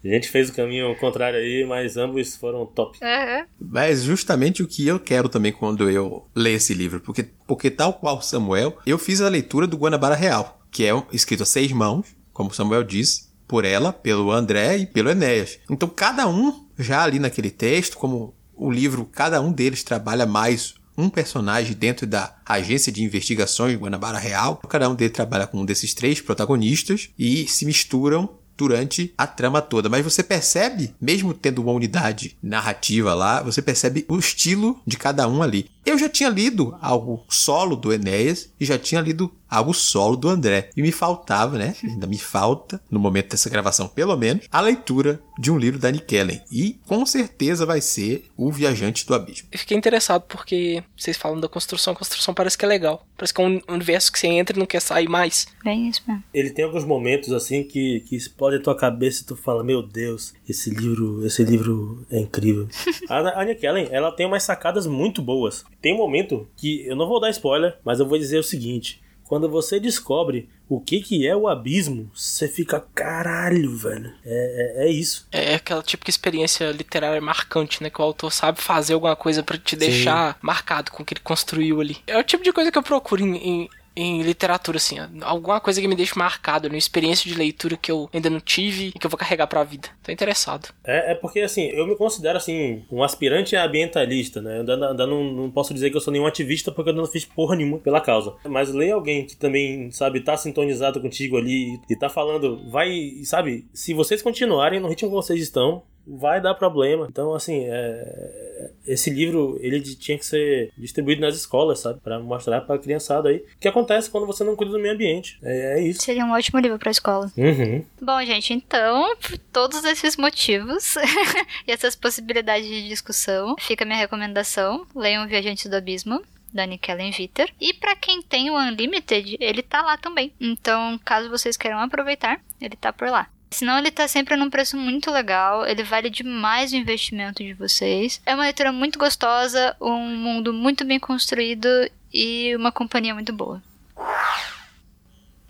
[0.03, 2.97] A gente fez o caminho contrário aí, mas ambos foram top.
[3.01, 3.45] Uhum.
[3.59, 7.93] Mas justamente o que eu quero também quando eu leio esse livro, porque, porque tal
[7.93, 12.07] qual Samuel, eu fiz a leitura do Guanabara Real, que é escrito a seis mãos,
[12.31, 15.59] como Samuel disse, por ela, pelo André e pelo Enéas.
[15.69, 20.75] Então cada um já ali naquele texto, como o livro, cada um deles trabalha mais
[20.97, 24.57] um personagem dentro da agência de investigações Guanabara Real.
[24.67, 29.61] Cada um deles trabalha com um desses três protagonistas e se misturam durante a trama
[29.61, 29.87] toda.
[29.87, 35.25] Mas você percebe, mesmo tendo uma unidade narrativa lá, você percebe o estilo de cada
[35.29, 35.69] um ali.
[35.85, 40.29] Eu já tinha lido algo solo do Enéas e já tinha lido algo solo do
[40.29, 40.69] André.
[40.75, 41.75] E me faltava, né?
[41.83, 45.91] Ainda me falta, no momento dessa gravação pelo menos, a leitura de um livro da
[45.91, 46.41] Nick Ellen.
[46.51, 49.47] E com certeza vai ser O Viajante do Abismo.
[49.51, 53.05] Eu fiquei interessado porque vocês falam da construção, a construção parece que é legal.
[53.17, 55.47] Parece que é um universo que você entra e não quer sair mais.
[55.63, 56.23] Bem isso mesmo.
[56.33, 59.81] Ele tem alguns momentos assim que, que explode a tua cabeça e tu fala, meu
[59.81, 62.67] Deus, esse livro, esse livro é incrível.
[63.09, 65.63] a, a Nick Ellen, ela tem umas sacadas muito boas.
[65.81, 69.01] Tem um momento que eu não vou dar spoiler, mas eu vou dizer o seguinte:
[69.29, 74.11] quando você descobre o que que é o abismo, você fica caralho, velho.
[74.25, 75.27] É, é, é isso.
[75.31, 77.91] É aquela típica experiência literária marcante, né?
[77.91, 80.39] Que o autor sabe fazer alguma coisa para te deixar Sim.
[80.41, 81.97] marcado com o que ele construiu ali.
[82.07, 85.81] É o tipo de coisa que eu procuro em, em em literatura, assim, alguma coisa
[85.81, 89.05] que me deixe marcado, uma experiência de leitura que eu ainda não tive e que
[89.05, 89.89] eu vou carregar pra vida.
[90.01, 90.69] Tô interessado.
[90.85, 94.55] É, é porque, assim, eu me considero, assim, um aspirante ambientalista, né?
[94.55, 97.05] Eu ainda, ainda não, não posso dizer que eu sou nenhum ativista porque eu não
[97.05, 98.35] fiz porra nenhuma pela causa.
[98.45, 103.67] Mas ler alguém que também, sabe, tá sintonizado contigo ali e tá falando, vai, sabe,
[103.73, 105.83] se vocês continuarem no ritmo que vocês estão,
[106.17, 107.07] vai dar problema.
[107.09, 108.71] Então, assim, é...
[108.87, 111.99] esse livro ele tinha que ser distribuído nas escolas, sabe?
[111.99, 114.93] Para mostrar para a criançada aí o que acontece quando você não cuida do meio
[114.93, 115.37] ambiente.
[115.43, 116.01] É, é isso.
[116.01, 117.31] Seria um ótimo livro para escola.
[117.37, 117.83] Uhum.
[118.01, 120.95] Bom, gente, então, por todos esses motivos
[121.67, 126.21] e essas possibilidades de discussão, fica a minha recomendação: leiam Viajantes do Abismo.
[126.51, 127.53] da Nikellen Viter.
[127.61, 130.33] E para quem tem o Unlimited, ele tá lá também.
[130.41, 133.29] Então, caso vocês queiram aproveitar, ele tá por lá.
[133.51, 138.21] Senão ele tá sempre num preço muito legal, ele vale demais o investimento de vocês.
[138.25, 141.67] É uma leitura muito gostosa, um mundo muito bem construído
[142.13, 143.61] e uma companhia muito boa.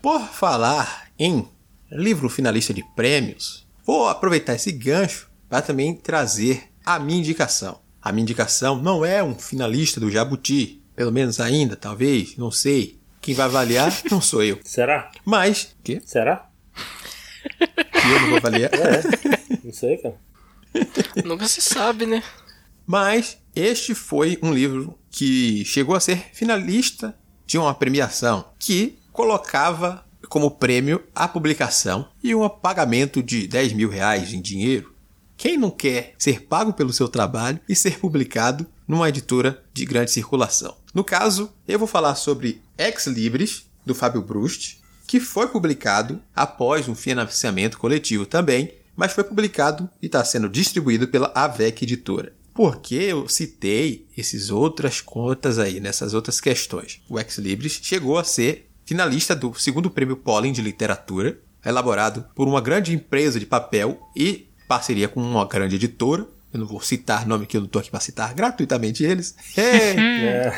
[0.01, 1.47] Por falar em
[1.91, 7.81] livro finalista de prêmios, vou aproveitar esse gancho para também trazer a minha indicação.
[8.01, 12.97] A minha indicação não é um finalista do Jabuti, pelo menos ainda, talvez, não sei.
[13.19, 14.59] Quem vai avaliar não sou eu.
[14.63, 15.11] Será?
[15.25, 15.75] Mas.
[15.83, 16.01] Que?
[16.05, 16.49] Será?
[18.01, 18.71] Que eu não vou avaliar?
[18.79, 20.15] É, não sei, cara.
[21.25, 22.23] Nunca se sabe, né?
[22.85, 30.05] Mas este foi um livro que chegou a ser finalista de uma premiação que colocava
[30.27, 34.93] como prêmio a publicação e um pagamento de 10 mil reais em dinheiro.
[35.35, 40.11] Quem não quer ser pago pelo seu trabalho e ser publicado numa editora de grande
[40.11, 40.75] circulação?
[40.93, 44.79] No caso, eu vou falar sobre Ex Libris, do Fábio Brust,
[45.09, 51.07] que foi publicado após um financiamento coletivo também, mas foi publicado e está sendo distribuído
[51.07, 52.31] pela AVEC Editora.
[52.53, 57.01] Por que eu citei essas outras contas aí, nessas outras questões?
[57.09, 62.47] O Ex Libris chegou a ser finalista do segundo prêmio Pollen de Literatura, elaborado por
[62.47, 66.27] uma grande empresa de papel e parceria com uma grande editora.
[66.53, 69.35] Eu não vou citar nome que eu não estou aqui para citar gratuitamente eles.
[69.57, 70.53] É.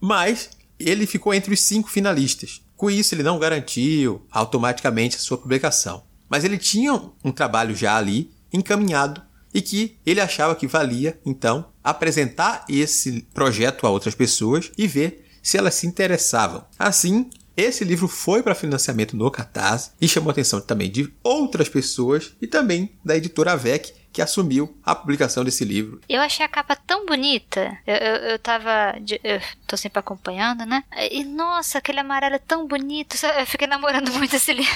[0.00, 2.65] Mas ele ficou entre os cinco finalistas.
[2.76, 6.04] Com isso, ele não garantiu automaticamente a sua publicação.
[6.28, 6.92] Mas ele tinha
[7.24, 9.22] um trabalho já ali encaminhado
[9.54, 15.24] e que ele achava que valia, então, apresentar esse projeto a outras pessoas e ver
[15.42, 16.64] se elas se interessavam.
[16.78, 21.68] Assim, esse livro foi para financiamento no Catarse e chamou a atenção também de outras
[21.68, 26.00] pessoas e também da editora AVEC, que assumiu a publicação desse livro.
[26.08, 27.78] Eu achei a capa tão bonita.
[27.86, 28.94] Eu, eu, eu tava.
[29.22, 30.82] Eu tô sempre acompanhando, né?
[31.10, 33.14] E nossa, aquele amarelo é tão bonito.
[33.38, 34.74] Eu fiquei namorando muito esse livro.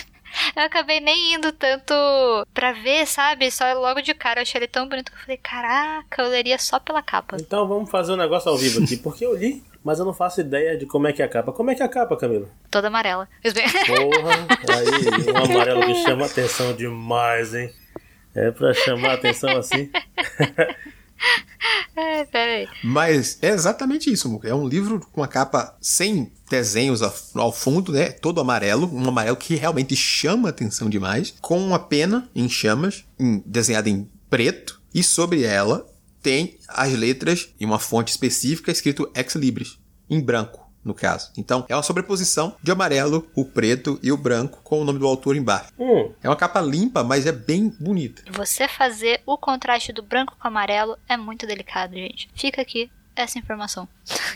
[0.55, 1.95] Eu acabei nem indo tanto
[2.55, 3.51] pra ver, sabe?
[3.51, 6.59] Só logo de cara eu achei ele tão bonito que eu falei, caraca, eu leria
[6.59, 7.37] só pela capa.
[7.41, 10.41] Então vamos fazer um negócio ao vivo aqui, porque eu li, mas eu não faço
[10.41, 11.53] ideia de como é que é a capa.
[11.53, 12.49] Como é que é a capa, Camila?
[12.71, 13.29] Toda amarela.
[13.87, 17.73] Porra, aí um amarelo que chama atenção demais, hein?
[18.35, 19.91] É pra chamar atenção assim.
[21.97, 22.69] é, peraí.
[22.85, 24.49] Mas é exatamente isso, Muca.
[24.49, 27.03] É um livro com uma capa sem desenhos
[27.35, 28.11] ao fundo, né?
[28.11, 33.43] Todo amarelo, um amarelo que realmente chama atenção demais, com uma pena em chamas, em,
[33.47, 35.87] desenhada em preto, e sobre ela
[36.23, 39.79] tem as letras em uma fonte específica escrito Ex Libris,
[40.09, 41.31] em branco no caso.
[41.37, 45.07] Então, é uma sobreposição de amarelo, o preto e o branco com o nome do
[45.07, 45.71] autor embaixo.
[45.79, 46.13] Hum.
[46.23, 48.23] É uma capa limpa, mas é bem bonita.
[48.33, 52.29] Você fazer o contraste do branco com o amarelo é muito delicado, gente.
[52.35, 53.89] Fica aqui essa informação.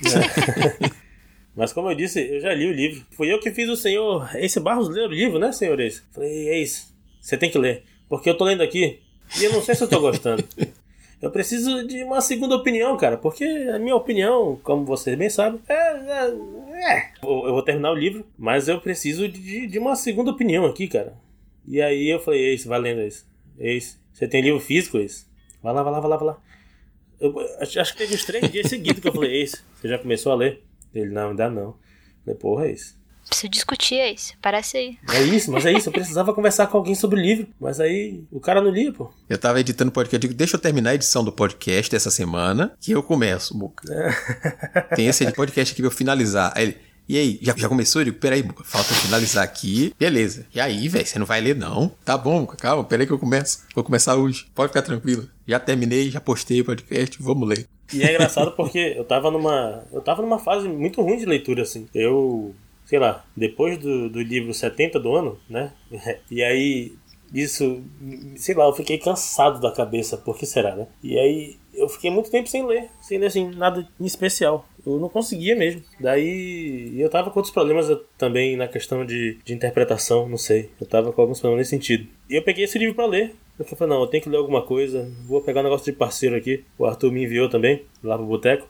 [0.04, 0.90] É.
[1.56, 3.06] mas como eu disse, eu já li o livro.
[3.12, 5.78] Fui eu que fiz o senhor Ace Barros ler o livro, né, senhor?
[6.12, 6.88] Falei, Ace,
[7.20, 7.84] você tem que ler.
[8.08, 9.00] Porque eu tô lendo aqui
[9.38, 10.46] e eu não sei se eu tô gostando.
[11.24, 15.58] Eu preciso de uma segunda opinião, cara, porque a minha opinião, como vocês bem sabem,
[15.66, 15.72] é.
[15.72, 16.26] é,
[16.92, 17.12] é.
[17.22, 21.14] Eu vou terminar o livro, mas eu preciso de, de uma segunda opinião aqui, cara.
[21.66, 23.26] E aí eu falei, Eis, valendo isso.
[23.58, 25.26] Eis, você tem livro físico, Eis?
[25.62, 26.38] Vai lá, vai lá, vai lá, vai lá.
[27.18, 30.30] Eu, acho que teve uns três dias seguidos que eu falei, Eis, você já começou
[30.30, 30.62] a ler?
[30.94, 31.62] Ele, não, ainda não.
[31.62, 31.76] Eu
[32.22, 32.98] falei, porra, Eis.
[33.28, 34.98] Preciso discutir é isso, parece aí.
[35.12, 35.88] É isso, mas é isso.
[35.88, 39.10] Eu precisava conversar com alguém sobre o livro, mas aí o cara não lia, pô.
[39.28, 42.10] Eu tava editando o podcast, eu digo, deixa eu terminar a edição do podcast dessa
[42.10, 43.84] semana, que eu começo, Muca.
[43.92, 44.94] É.
[44.94, 46.52] Tem esse podcast aqui pra eu finalizar.
[46.54, 48.00] Aí ele, e aí, já, já começou?
[48.00, 49.92] Eu digo, peraí, falta finalizar aqui.
[49.98, 50.46] Beleza.
[50.54, 51.92] E aí, velho, você não vai ler, não?
[52.02, 53.64] Tá bom, calma, peraí que eu começo.
[53.74, 54.46] Vou começar hoje.
[54.54, 55.28] Pode ficar tranquilo.
[55.46, 57.66] Já terminei, já postei o podcast, vamos ler.
[57.92, 59.82] E é engraçado porque eu tava numa.
[59.92, 61.86] Eu tava numa fase muito ruim de leitura, assim.
[61.94, 65.72] Eu sei lá, depois do, do livro 70 do ano, né?
[66.30, 66.92] E aí,
[67.32, 67.82] isso,
[68.36, 70.86] sei lá, eu fiquei cansado da cabeça, por que será, né?
[71.02, 74.66] E aí, eu fiquei muito tempo sem ler, sem ler, assim, nada em especial.
[74.86, 75.82] Eu não conseguia mesmo.
[75.98, 80.70] Daí, eu tava com outros problemas também na questão de, de interpretação, não sei.
[80.80, 82.06] Eu tava com alguns problemas nesse sentido.
[82.28, 83.34] E eu peguei esse livro para ler.
[83.58, 85.10] Eu falei, não, eu tenho que ler alguma coisa.
[85.26, 86.64] Vou pegar um negócio de parceiro aqui.
[86.78, 88.68] O Arthur me enviou também, lá pro boteco.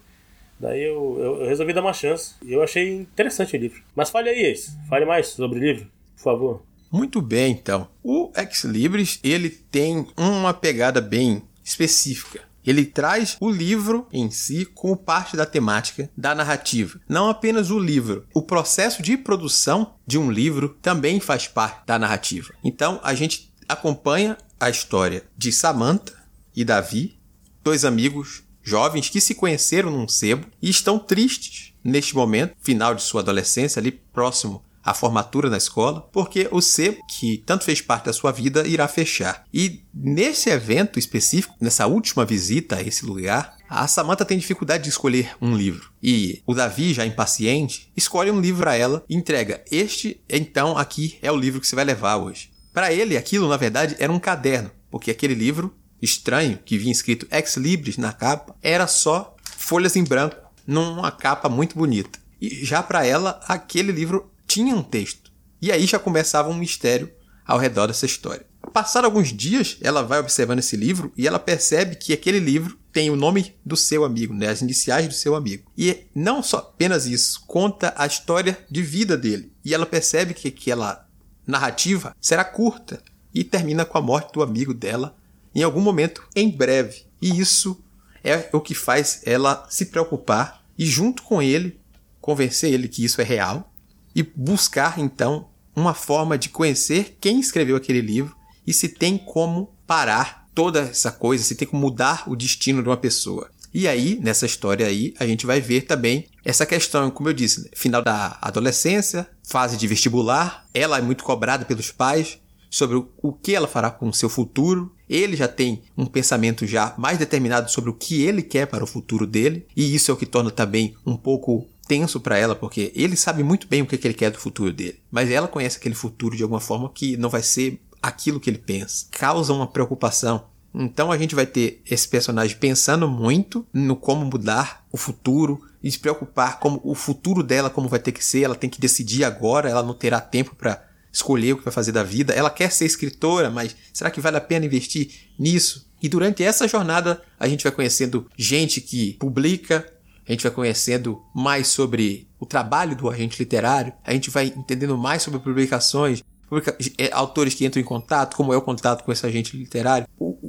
[0.65, 2.37] Daí eu, eu, eu, resolvi dar uma chance.
[2.43, 3.83] E eu achei interessante o livro.
[3.95, 4.73] Mas fale aí, Ace.
[4.89, 6.63] Fale mais sobre o livro, por favor.
[6.91, 7.87] Muito bem, então.
[8.03, 12.41] O Ex Libris, ele tem uma pegada bem específica.
[12.65, 16.99] Ele traz o livro em si como parte da temática da narrativa.
[17.07, 21.99] Não apenas o livro, o processo de produção de um livro também faz parte da
[21.99, 22.55] narrativa.
[22.65, 26.15] Então a gente acompanha a história de Samantha
[26.57, 27.19] e Davi,
[27.63, 33.03] dois amigos jovens que se conheceram num sebo e estão tristes neste momento, final de
[33.03, 38.07] sua adolescência, ali próximo à formatura na escola, porque o C, que tanto fez parte
[38.07, 39.45] da sua vida, irá fechar.
[39.53, 44.91] E nesse evento específico, nessa última visita a esse lugar, a Samantha tem dificuldade de
[44.91, 45.91] escolher um livro.
[46.03, 49.65] E o Davi, já impaciente, escolhe um livro a ela e entrega.
[49.71, 52.51] Este, então, aqui é o livro que você vai levar hoje.
[52.73, 57.27] Para ele, aquilo, na verdade, era um caderno, porque aquele livro estranho, que vinha escrito
[57.31, 60.37] Ex Libris na capa, era só folhas em branco,
[60.67, 62.19] numa capa muito bonita.
[62.41, 65.33] E já para ela, aquele livro tinha um texto.
[65.61, 67.11] E aí já começava um mistério
[67.47, 68.47] ao redor dessa história.
[68.73, 73.11] Passado alguns dias, ela vai observando esse livro e ela percebe que aquele livro tem
[73.11, 75.71] o nome do seu amigo, né, as iniciais do seu amigo.
[75.77, 79.53] E não só apenas isso, conta a história de vida dele.
[79.65, 81.07] E ela percebe que aquela
[81.47, 83.03] narrativa será curta
[83.35, 85.17] e termina com a morte do amigo dela
[85.55, 87.05] em algum momento em breve.
[87.21, 87.83] E isso
[88.23, 91.79] é o que faz ela se preocupar e junto com ele
[92.21, 93.73] convencer ele que isso é real
[94.15, 98.35] e buscar então uma forma de conhecer quem escreveu aquele livro
[98.67, 102.89] e se tem como parar toda essa coisa, se tem como mudar o destino de
[102.89, 103.51] uma pessoa.
[103.75, 107.63] E aí, nessa história aí, a gente vai ver também essa questão, como eu disse,
[107.63, 107.71] né?
[107.75, 112.39] final da adolescência, fase de vestibular, ela é muito cobrada pelos pais
[112.75, 114.93] sobre o que ela fará com o seu futuro.
[115.09, 118.87] Ele já tem um pensamento já mais determinado sobre o que ele quer para o
[118.87, 122.91] futuro dele, e isso é o que torna também um pouco tenso para ela, porque
[122.97, 125.01] ele sabe muito bem o que, ele quer do futuro dele.
[125.09, 128.59] Mas ela conhece aquele futuro de alguma forma que não vai ser aquilo que ele
[128.59, 129.07] pensa.
[129.13, 130.47] Causa uma preocupação.
[130.75, 135.89] Então a gente vai ter esse personagem pensando muito no como mudar o futuro e
[135.89, 139.23] se preocupar como o futuro dela como vai ter que ser, ela tem que decidir
[139.23, 140.83] agora, ela não terá tempo para
[141.15, 142.33] escolher o que vai fazer da vida.
[142.35, 145.89] Ela quer ser escritora, mas será que vale a pena investir nisso?
[146.03, 149.91] E durante essa jornada a gente vai conhecendo gente que publica,
[150.29, 154.99] a gente vai conhecendo mais sobre o trabalho do agente literário, a gente vai entendendo
[154.99, 159.13] mais sobre publicações, publica é, autores que entram em contato, como é o contato com
[159.13, 160.09] esse agente literário,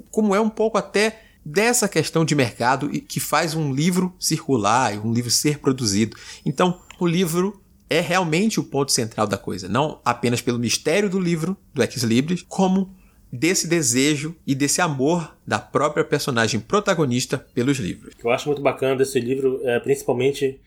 [0.09, 5.13] como é um pouco até dessa questão de mercado que faz um livro circular, um
[5.13, 6.17] livro ser produzido.
[6.43, 11.19] Então, o livro é realmente o ponto central da coisa, não apenas pelo mistério do
[11.19, 12.93] livro, do Ex Libris, como
[13.31, 18.13] desse desejo e desse amor da própria personagem protagonista pelos livros.
[18.23, 20.59] Eu acho muito bacana desse livro é principalmente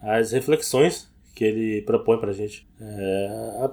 [0.00, 2.66] as reflexões que ele propõe pra gente.
[2.80, 3.68] É,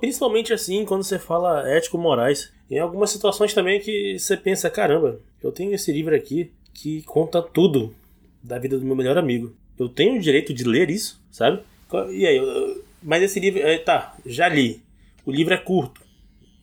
[0.00, 2.52] principalmente assim, quando você fala ético-morais.
[2.70, 7.40] Em algumas situações também que você pensa, caramba, eu tenho esse livro aqui que conta
[7.40, 7.94] tudo
[8.42, 9.54] da vida do meu melhor amigo.
[9.78, 11.62] Eu tenho o direito de ler isso, sabe?
[12.10, 14.82] E aí, mas esse livro, é, tá, já li.
[15.24, 16.08] O livro é curto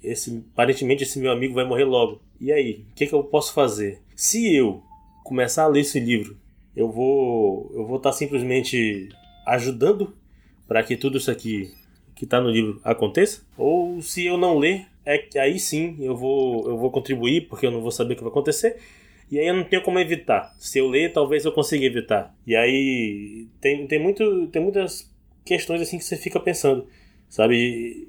[0.05, 2.21] esse, aparentemente esse meu amigo vai morrer logo.
[2.39, 4.01] E aí, o que, que eu posso fazer?
[4.15, 4.83] Se eu
[5.23, 6.37] começar a ler esse livro,
[6.75, 9.09] eu vou eu vou estar tá simplesmente
[9.47, 10.15] ajudando
[10.67, 11.71] para que tudo isso aqui
[12.15, 13.41] que está no livro aconteça?
[13.57, 17.71] Ou se eu não ler, é aí sim eu vou eu vou contribuir porque eu
[17.71, 18.77] não vou saber o que vai acontecer.
[19.31, 20.53] E aí eu não tenho como evitar.
[20.59, 22.35] Se eu ler, talvez eu consiga evitar.
[22.45, 25.11] E aí tem, tem, muito, tem muitas
[25.45, 26.87] questões assim que você fica pensando,
[27.29, 28.07] sabe?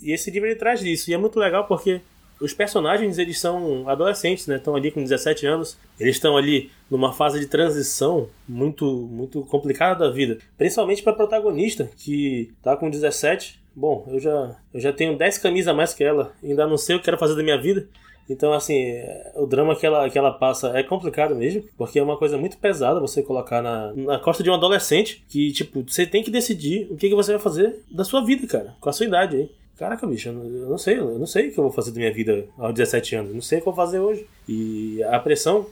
[0.00, 1.10] E esse livro ele traz isso.
[1.10, 2.00] E é muito legal porque
[2.40, 4.56] os personagens eles são adolescentes, né?
[4.56, 5.76] Estão ali com 17 anos.
[5.98, 11.16] Eles estão ali numa fase de transição muito muito complicada da vida, principalmente para a
[11.16, 13.60] protagonista que tá com 17.
[13.74, 16.96] Bom, eu já eu já tenho 10 camisas a mais que ela, ainda não sei
[16.96, 17.88] o que quero fazer da minha vida.
[18.28, 18.94] Então, assim,
[19.34, 22.58] o drama que ela, que ela passa é complicado mesmo, porque é uma coisa muito
[22.58, 26.86] pesada você colocar na, na costa de um adolescente que, tipo, você tem que decidir
[26.90, 29.50] o que, que você vai fazer da sua vida, cara, com a sua idade aí.
[29.78, 30.34] Caraca, bicho, eu
[30.68, 33.14] não sei, eu não sei o que eu vou fazer da minha vida aos 17
[33.14, 34.26] anos, não sei o que eu vou fazer hoje.
[34.48, 35.66] E a pressão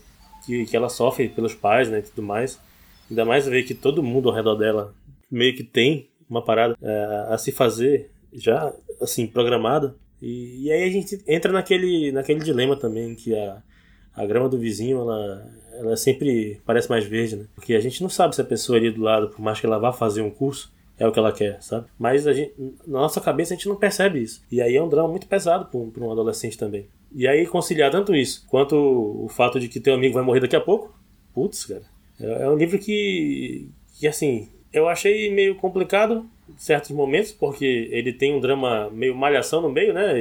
[0.46, 2.60] que, que ela sofre pelos pais, né, e tudo mais,
[3.10, 4.94] ainda mais ver que todo mundo ao redor dela
[5.28, 9.94] meio que tem uma parada é, a se fazer já, assim, programada.
[10.20, 13.62] E, e, aí a gente entra naquele, naquele dilema também que a,
[14.14, 17.46] a grama do vizinho, ela, ela sempre parece mais verde, né?
[17.54, 19.78] Porque a gente não sabe se a pessoa ali do lado, por mais que ela
[19.78, 21.86] vá fazer um curso, é o que ela quer, sabe?
[21.98, 22.54] Mas a gente,
[22.86, 24.42] na nossa cabeça a gente não percebe isso.
[24.50, 26.88] E aí é um drama muito pesado para um adolescente também.
[27.14, 30.56] E aí conciliar tanto isso quanto o fato de que teu amigo vai morrer daqui
[30.56, 30.98] a pouco,
[31.34, 31.82] putz, cara.
[32.20, 38.12] É, é um livro que, que, assim, eu achei meio complicado certos momentos, porque ele
[38.12, 40.20] tem um drama meio malhação no meio, né?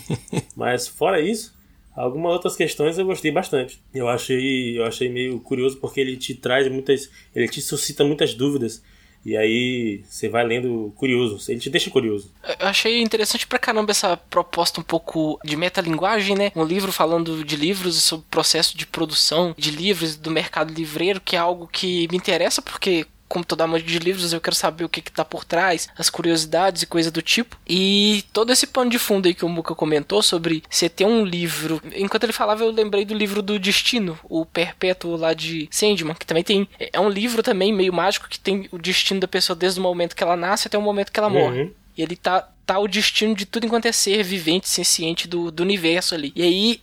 [0.56, 1.54] Mas fora isso,
[1.94, 3.80] algumas outras questões eu gostei bastante.
[3.92, 8.34] Eu achei, eu achei meio curioso porque ele te traz muitas, ele te suscita muitas
[8.34, 8.82] dúvidas
[9.24, 12.32] e aí você vai lendo curioso, ele te deixa curioso.
[12.58, 16.50] Eu achei interessante pra caramba essa proposta um pouco de metalinguagem, né?
[16.56, 20.72] Um livro falando de livros e sobre o processo de produção de livros do mercado
[20.72, 24.54] livreiro, que é algo que me interessa porque como todo amante de livros, eu quero
[24.54, 27.56] saber o que, que tá por trás, as curiosidades e coisa do tipo.
[27.66, 31.24] E todo esse pano de fundo aí que o Muka comentou sobre você ter um
[31.24, 31.80] livro.
[31.96, 36.26] Enquanto ele falava, eu lembrei do livro do Destino, o Perpétuo lá de Sandman, que
[36.26, 36.68] também tem.
[36.78, 40.14] É um livro também meio mágico que tem o destino da pessoa desde o momento
[40.14, 41.62] que ela nasce até o momento que ela morre.
[41.62, 41.72] Uhum.
[41.96, 45.62] E ele tá, tá o destino de tudo enquanto é ser vivente, senciente do, do
[45.62, 46.34] universo ali.
[46.36, 46.82] E aí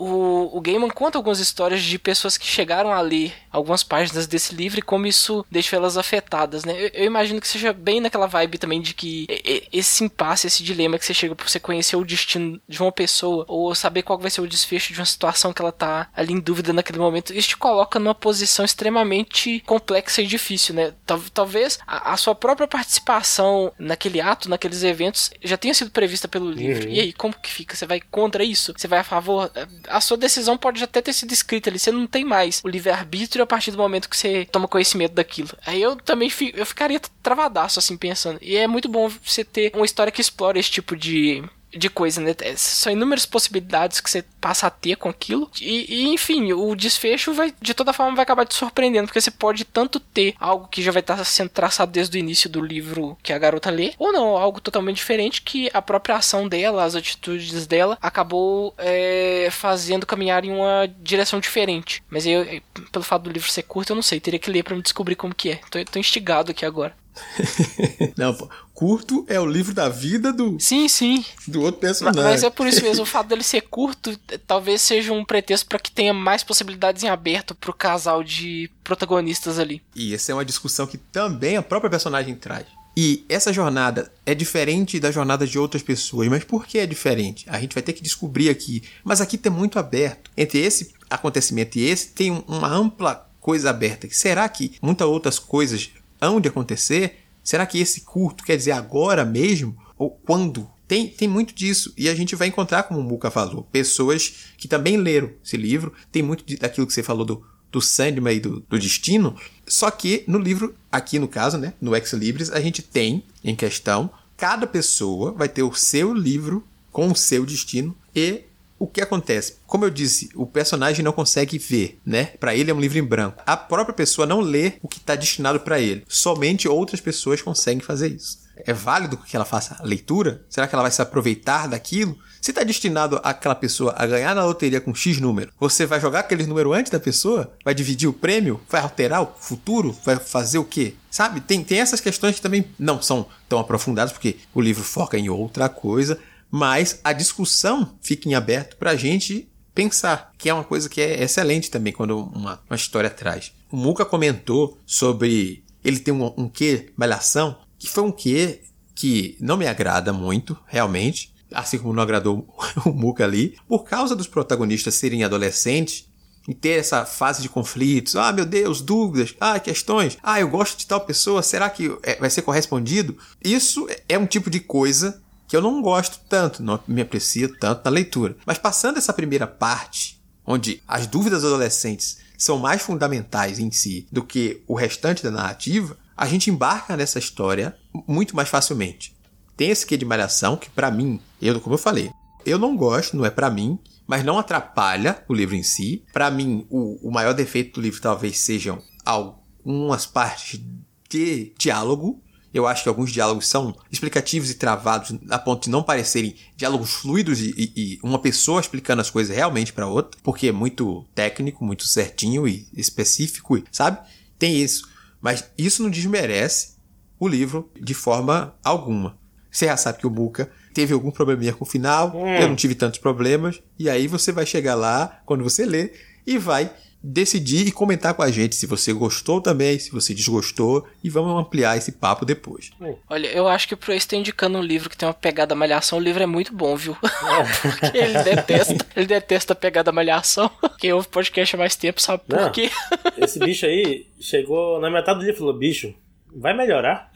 [0.00, 4.54] o, o Gaiman conta algumas histórias de pessoas que chegaram a ler algumas páginas desse
[4.54, 6.72] livro e como isso deixou elas afetadas, né?
[6.72, 9.26] Eu, eu, imagino que seja bem naquela vibe também de que
[9.70, 13.44] esse impasse, esse dilema que você chega por você conhecer o destino de uma pessoa
[13.46, 16.40] ou saber qual vai ser o desfecho de uma situação que ela tá ali em
[16.40, 20.94] dúvida naquele momento, isso te coloca numa posição extremamente complexa e difícil, né?
[21.34, 26.50] Talvez a, a sua própria participação naquele ato, naqueles eventos, já tenha sido prevista pelo
[26.50, 26.86] livro.
[26.86, 26.94] Uhum.
[26.94, 27.76] E aí, como que fica?
[27.76, 28.72] Você vai contra isso?
[28.74, 29.50] Você vai a favor?
[29.90, 33.42] A sua decisão pode até ter sido escrita ali, você não tem mais o livre-arbítrio
[33.42, 35.50] a partir do momento que você toma conhecimento daquilo.
[35.66, 38.38] Aí eu também eu ficaria travadaço assim pensando.
[38.40, 41.42] E é muito bom você ter uma história que explora esse tipo de
[41.76, 42.34] de coisa, né?
[42.40, 45.50] É, são inúmeras possibilidades que você passa a ter com aquilo.
[45.60, 49.30] E, e, enfim, o desfecho vai, de toda forma, vai acabar te surpreendendo, porque você
[49.30, 53.16] pode tanto ter algo que já vai estar sendo traçado desde o início do livro
[53.22, 56.94] que a garota lê, ou não, algo totalmente diferente que a própria ação dela, as
[56.94, 62.02] atitudes dela, acabou é, fazendo caminhar em uma direção diferente.
[62.10, 62.44] Mas eu,
[62.92, 65.16] pelo fato do livro ser curto, eu não sei, teria que ler para me descobrir
[65.16, 65.60] como que é.
[65.70, 66.94] Tô, tô instigado aqui agora.
[68.16, 68.48] não, pô.
[68.74, 70.58] Curto é o livro da vida do.
[70.58, 71.24] Sim, sim.
[71.46, 72.22] Do outro personagem.
[72.22, 74.16] Mas é por isso mesmo, o fato dele ser curto
[74.46, 79.58] talvez seja um pretexto para que tenha mais possibilidades em aberto pro casal de protagonistas
[79.58, 79.82] ali.
[79.94, 82.66] E essa é uma discussão que também a própria personagem traz.
[82.96, 86.28] E essa jornada é diferente da jornada de outras pessoas.
[86.28, 87.46] Mas por que é diferente?
[87.48, 88.82] A gente vai ter que descobrir aqui.
[89.04, 90.30] Mas aqui tem muito aberto.
[90.36, 94.06] Entre esse acontecimento e esse, tem uma ampla coisa aberta.
[94.10, 95.90] Será que muitas outras coisas
[96.20, 97.18] hão de acontecer?
[97.42, 99.76] Será que esse curto quer dizer agora mesmo?
[99.96, 100.68] Ou quando?
[100.86, 101.92] Tem, tem muito disso.
[101.96, 105.92] E a gente vai encontrar, como o Muka falou, pessoas que também leram esse livro.
[106.10, 109.36] Tem muito daquilo que você falou do, do Sandman e do, do Destino.
[109.66, 113.54] Só que no livro, aqui no caso, né, no Ex Libris, a gente tem em
[113.54, 118.42] questão, cada pessoa vai ter o seu livro com o seu destino e
[118.80, 119.58] o que acontece?
[119.66, 122.32] Como eu disse, o personagem não consegue ver, né?
[122.40, 123.42] Para ele é um livro em branco.
[123.46, 126.02] A própria pessoa não lê o que está destinado para ele.
[126.08, 128.40] Somente outras pessoas conseguem fazer isso.
[128.66, 130.44] É válido que ela faça a leitura?
[130.48, 132.16] Será que ela vai se aproveitar daquilo?
[132.40, 136.20] Se está destinado aquela pessoa a ganhar na loteria com X número, você vai jogar
[136.20, 137.52] aquele número antes da pessoa?
[137.62, 138.60] Vai dividir o prêmio?
[138.68, 139.96] Vai alterar o futuro?
[140.04, 140.94] Vai fazer o quê?
[141.10, 141.40] Sabe?
[141.40, 145.28] Tem, tem essas questões que também não são tão aprofundadas, porque o livro foca em
[145.28, 146.18] outra coisa,
[146.50, 151.00] mas a discussão fica em aberto para a gente pensar, que é uma coisa que
[151.00, 153.52] é excelente também quando uma, uma história traz.
[153.70, 158.62] O Muka comentou sobre ele ter um, um quê, malhação, que foi um quê
[158.94, 162.46] que não me agrada muito, realmente, assim como não agradou
[162.84, 166.08] o Muka ali, por causa dos protagonistas serem adolescentes
[166.48, 168.16] e ter essa fase de conflitos.
[168.16, 170.18] Ah, meu Deus, dúvidas, ah, questões.
[170.22, 173.16] Ah, eu gosto de tal pessoa, será que é, vai ser correspondido?
[173.42, 175.19] Isso é um tipo de coisa
[175.50, 178.36] que eu não gosto tanto, não me aprecio tanto na leitura.
[178.46, 184.22] Mas passando essa primeira parte, onde as dúvidas adolescentes são mais fundamentais em si do
[184.22, 187.76] que o restante da narrativa, a gente embarca nessa história
[188.06, 189.12] muito mais facilmente.
[189.56, 192.12] Tem esse quê de malhação que para mim, eu como eu falei,
[192.46, 193.76] eu não gosto, não é para mim,
[194.06, 196.04] mas não atrapalha o livro em si.
[196.12, 200.60] Para mim, o, o maior defeito do livro talvez sejam algumas partes
[201.08, 202.22] de diálogo
[202.52, 206.92] eu acho que alguns diálogos são explicativos e travados a ponto de não parecerem diálogos
[206.92, 211.04] fluidos e, e, e uma pessoa explicando as coisas realmente para outra, porque é muito
[211.14, 213.98] técnico, muito certinho e específico, sabe?
[214.38, 214.88] Tem isso.
[215.20, 216.74] Mas isso não desmerece
[217.18, 219.18] o livro de forma alguma.
[219.50, 222.26] Você já sabe que o Muka teve algum probleminha com o final, hum.
[222.26, 225.92] eu não tive tantos problemas, e aí você vai chegar lá, quando você lê,
[226.26, 226.72] e vai
[227.02, 231.40] decidir e comentar com a gente se você gostou também, se você desgostou, e vamos
[231.40, 232.70] ampliar esse papo depois.
[233.08, 236.02] Olha, eu acho que pro estar indicando um livro que tem uma pegada malhação, o
[236.02, 236.96] livro é muito bom, viu?
[237.62, 240.50] Porque ele detesta, ele detesta a pegada malhação.
[240.78, 242.70] Quem ouve podcast há mais tempo sabe por quê.
[243.16, 245.94] Esse bicho aí chegou na metade do livro e falou: bicho,
[246.34, 247.10] vai melhorar?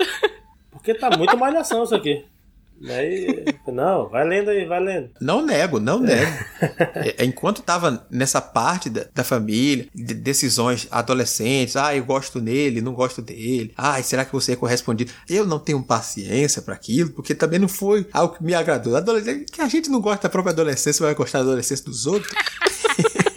[0.70, 2.24] Porque tá muito malhação isso aqui.
[2.89, 5.11] Aí, não, vai lendo aí, vai lendo.
[5.20, 6.33] Não nego, não nego.
[6.95, 12.41] É, é, enquanto tava nessa parte da, da família, de decisões adolescentes, ah, eu gosto
[12.41, 15.12] nele, não gosto dele, ah, será que você é correspondido?
[15.29, 18.95] Eu não tenho paciência para aquilo, porque também não foi algo que me agradou.
[19.51, 22.33] Que a gente não gosta da própria adolescência, vai gostar da adolescência dos outros.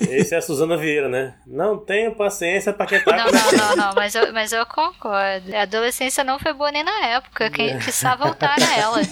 [0.09, 1.35] Esse é a Suzana Vieira, né?
[1.45, 3.15] Não tenho paciência pra que tá.
[3.15, 5.55] Não, não, não, não, mas eu, mas eu concordo.
[5.55, 7.49] A adolescência não foi boa nem na época.
[7.49, 7.77] Quem é.
[7.77, 9.01] precisava voltar a ela.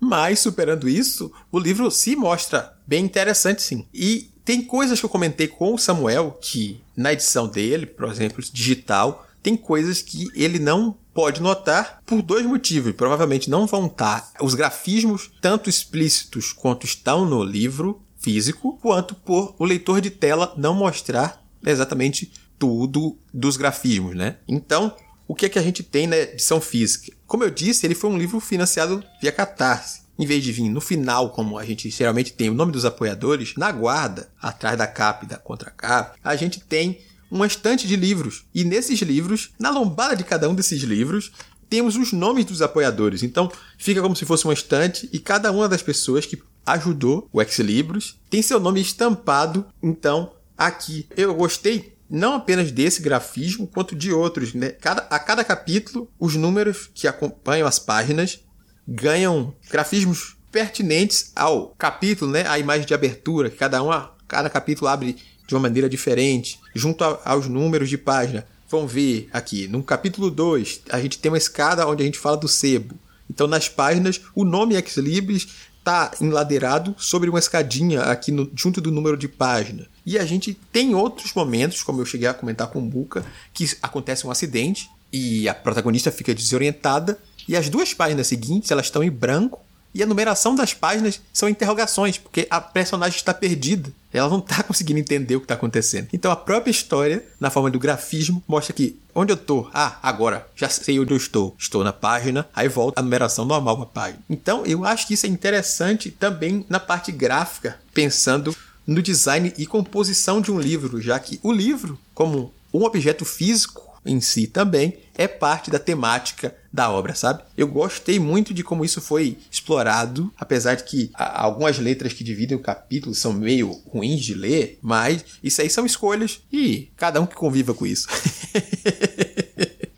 [0.00, 3.84] Mas, superando isso, o livro se mostra bem interessante, sim.
[3.92, 8.42] E tem coisas que eu comentei com o Samuel, que na edição dele, por exemplo,
[8.52, 12.92] digital, tem coisas que ele não pode notar por dois motivos.
[12.92, 19.54] Provavelmente não vão estar os grafismos tanto explícitos quanto estão no livro físico, quanto por
[19.58, 24.36] o leitor de tela não mostrar exatamente tudo dos grafismos, né?
[24.46, 24.94] Então,
[25.26, 27.12] o que é que a gente tem na edição física?
[27.26, 30.02] Como eu disse, ele foi um livro financiado via Catarse.
[30.18, 33.54] Em vez de vir no final, como a gente geralmente tem o nome dos apoiadores,
[33.56, 36.98] na guarda, atrás da capa e da contracapa, a gente tem
[37.30, 38.44] uma estante de livros.
[38.52, 41.30] E nesses livros, na lombada de cada um desses livros,
[41.68, 43.22] temos os nomes dos apoiadores.
[43.22, 46.42] Então, fica como se fosse uma estante e cada uma das pessoas que
[46.72, 49.66] ajudou o Ex Libros tem seu nome estampado.
[49.82, 54.54] Então, aqui eu gostei não apenas desse grafismo, quanto de outros.
[54.54, 54.70] Né?
[54.70, 58.40] Cada, a cada capítulo, os números que acompanham as páginas
[58.86, 62.46] ganham grafismos pertinentes ao capítulo, né?
[62.48, 65.16] a imagem de abertura, que cada, uma, cada capítulo abre
[65.46, 68.46] de uma maneira diferente, junto a, aos números de página.
[68.70, 72.36] Vamos ver aqui, no capítulo 2, a gente tem uma escada onde a gente fala
[72.36, 72.98] do sebo.
[73.30, 75.48] Então, nas páginas, o nome Ex Libris
[75.78, 79.86] está enladeirado sobre uma escadinha aqui no, junto do número de página.
[80.04, 83.64] E a gente tem outros momentos, como eu cheguei a comentar com o Buca, que
[83.82, 89.02] acontece um acidente e a protagonista fica desorientada e as duas páginas seguintes elas estão
[89.02, 89.60] em branco
[89.94, 93.90] e a numeração das páginas são interrogações, porque a personagem está perdida.
[94.12, 96.08] Ela não está conseguindo entender o que está acontecendo.
[96.12, 99.70] Então a própria história, na forma do grafismo, mostra que onde eu estou?
[99.72, 101.54] Ah, agora já sei onde eu estou.
[101.58, 104.22] Estou na página, aí volta a numeração normal para a página.
[104.28, 108.54] Então eu acho que isso é interessante também na parte gráfica, pensando
[108.86, 113.86] no design e composição de um livro, já que o livro, como um objeto físico,
[114.04, 117.42] em si também é parte da temática da obra, sabe?
[117.56, 122.56] Eu gostei muito de como isso foi explorado, apesar de que algumas letras que dividem
[122.56, 127.26] o capítulo são meio ruins de ler, mas isso aí são escolhas e cada um
[127.26, 128.06] que conviva com isso.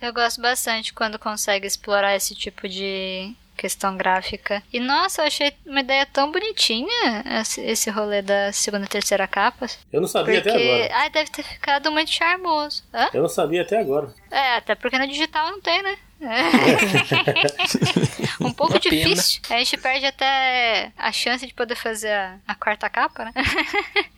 [0.00, 4.62] Eu gosto bastante quando consegue explorar esse tipo de questão gráfica.
[4.72, 7.22] E nossa, eu achei uma ideia tão bonitinha
[7.58, 9.66] esse rolê da segunda e terceira capa.
[9.92, 10.48] Eu não sabia porque...
[10.48, 10.94] até agora.
[10.94, 12.82] Ah, deve ter ficado muito charmoso.
[12.94, 13.10] Hã?
[13.12, 14.14] Eu não sabia até agora.
[14.30, 15.98] É, até porque no digital não tem, né?
[16.20, 16.44] É.
[18.44, 19.40] um pouco difícil.
[19.48, 23.32] A gente perde até a chance de poder fazer a, a quarta capa, né?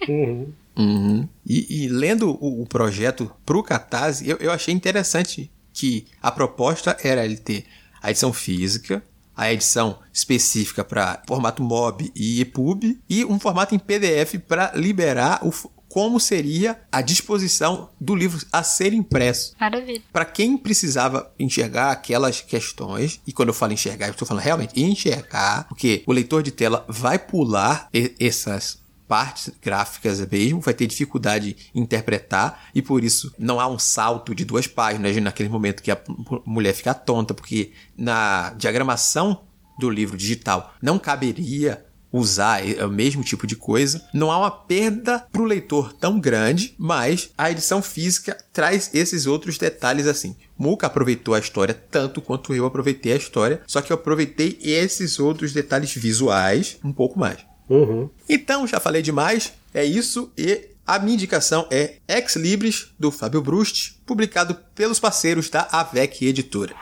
[0.09, 0.53] uhum.
[0.77, 1.29] Uhum.
[1.47, 6.97] E, e, lendo o, o projeto pro Catarse, eu, eu achei interessante que a proposta
[7.03, 7.67] era ele ter
[8.03, 9.03] a edição física,
[9.37, 15.41] a edição específica para formato MOB e EPUB e um formato em PDF para liberar
[15.43, 15.53] o,
[15.93, 19.55] como seria a disposição do livro a ser impresso.
[19.61, 20.01] Maravilha.
[20.11, 24.81] Para quem precisava enxergar aquelas questões, e quando eu falo enxergar, eu estou falando realmente
[24.81, 31.59] enxergar, porque o leitor de tela vai pular essas partes gráficas mesmo, vai ter dificuldade
[31.75, 35.91] em interpretar e por isso não há um salto de duas páginas naquele momento que
[35.91, 36.01] a
[36.47, 39.43] mulher fica tonta, porque na diagramação
[39.79, 44.07] do livro digital não caberia usar o mesmo tipo de coisa.
[44.13, 49.27] Não há uma perda para o leitor tão grande, mas a edição física traz esses
[49.27, 50.37] outros detalhes assim.
[50.59, 55.19] Muka aproveitou a história tanto quanto eu aproveitei a história, só que eu aproveitei esses
[55.19, 57.39] outros detalhes visuais um pouco mais.
[57.69, 58.11] Uhum.
[58.29, 59.53] Então, já falei demais.
[59.73, 65.49] É isso e a minha indicação é Ex Libris, do Fábio Brust, publicado pelos parceiros
[65.49, 66.75] da AVEC Editora.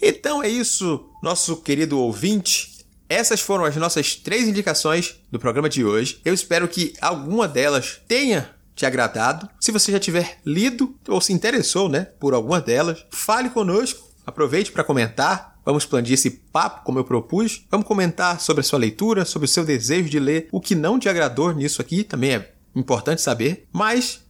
[0.00, 2.77] Então é isso, nosso querido ouvinte.
[3.08, 6.20] Essas foram as nossas três indicações do programa de hoje.
[6.24, 9.48] Eu espero que alguma delas tenha te agradado.
[9.60, 14.08] Se você já tiver lido ou se interessou, né, por alguma delas, fale conosco.
[14.26, 17.66] Aproveite para comentar, Vamos expandir esse papo, como eu propus.
[17.70, 20.48] Vamos comentar sobre a sua leitura, sobre o seu desejo de ler.
[20.50, 23.68] O que não te agradou nisso aqui também é importante saber.
[23.70, 24.24] Mas,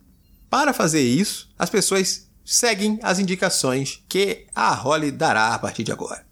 [0.50, 5.92] para fazer isso, as pessoas seguem as indicações que a Holly dará a partir de
[5.92, 6.26] agora.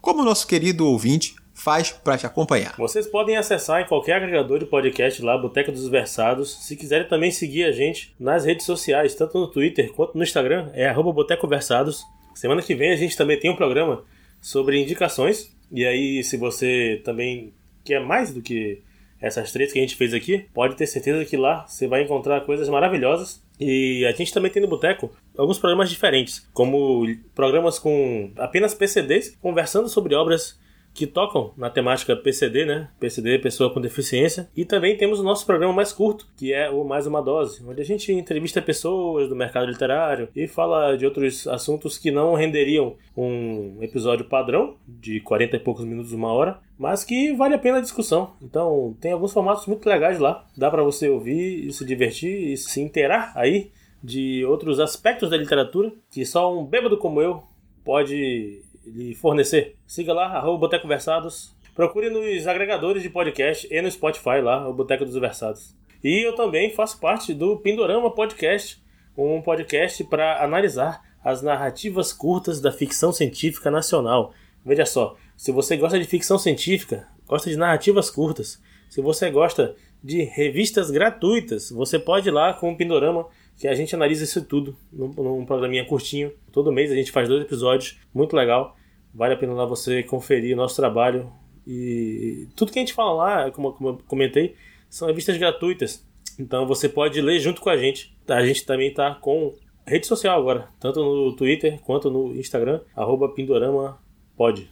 [0.00, 2.76] como nosso querido ouvinte faz para te acompanhar?
[2.78, 6.64] Vocês podem acessar em qualquer agregador de podcast lá, Boteca dos Versados.
[6.64, 10.70] Se quiserem também seguir a gente nas redes sociais, tanto no Twitter quanto no Instagram,
[10.74, 12.04] é arroba Boteco Versados.
[12.36, 14.04] Semana que vem a gente também tem um programa
[14.40, 17.52] sobre indicações e aí, se você também
[17.84, 18.80] quer mais do que
[19.20, 22.40] essas três que a gente fez aqui, pode ter certeza que lá você vai encontrar
[22.42, 23.42] coisas maravilhosas.
[23.58, 29.38] E a gente também tem no Boteco alguns programas diferentes, como programas com apenas PCDs
[29.40, 30.58] conversando sobre obras
[30.94, 32.88] que tocam na temática PCD, né?
[33.00, 34.48] PCD, pessoa com deficiência.
[34.56, 37.80] E também temos o nosso programa mais curto, que é o Mais Uma Dose, onde
[37.80, 42.96] a gente entrevista pessoas do mercado literário e fala de outros assuntos que não renderiam
[43.16, 47.78] um episódio padrão de 40 e poucos minutos, uma hora, mas que vale a pena
[47.78, 48.34] a discussão.
[48.42, 50.46] Então, tem alguns formatos muito legais lá.
[50.56, 53.70] Dá para você ouvir e se divertir e se inteirar aí
[54.02, 57.42] de outros aspectos da literatura que só um bêbado como eu
[57.84, 59.76] pode lhe fornecer.
[59.86, 61.54] Siga lá, arroba Boteco Versados.
[61.74, 65.74] Procure nos agregadores de podcast e no Spotify lá, o Boteco dos Versados.
[66.04, 68.82] E eu também faço parte do Pindorama Podcast,
[69.16, 74.34] um podcast para analisar as narrativas curtas da ficção científica nacional.
[74.64, 78.60] Veja só, se você gosta de ficção científica, gosta de narrativas curtas,
[78.90, 83.26] se você gosta de revistas gratuitas, você pode ir lá com o Pindorama
[83.62, 86.32] que a gente analisa isso tudo num, num programinha curtinho.
[86.50, 88.76] Todo mês a gente faz dois episódios, muito legal.
[89.14, 91.32] Vale a pena lá você conferir o nosso trabalho.
[91.64, 94.56] E tudo que a gente fala lá, como, como eu comentei,
[94.90, 96.04] são revistas gratuitas.
[96.40, 98.12] Então você pode ler junto com a gente.
[98.26, 99.54] A gente também está com
[99.86, 103.96] rede social agora, tanto no Twitter quanto no Instagram, arroba Pindorama
[104.36, 104.68] pode.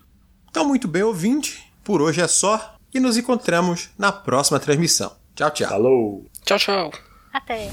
[0.50, 1.62] Então, muito bem, ouvinte.
[1.84, 5.12] Por hoje é só e nos encontramos na próxima transmissão.
[5.36, 5.68] Tchau, tchau.
[5.68, 6.26] Falou.
[6.44, 6.90] Tchau, tchau.
[7.32, 7.70] Até.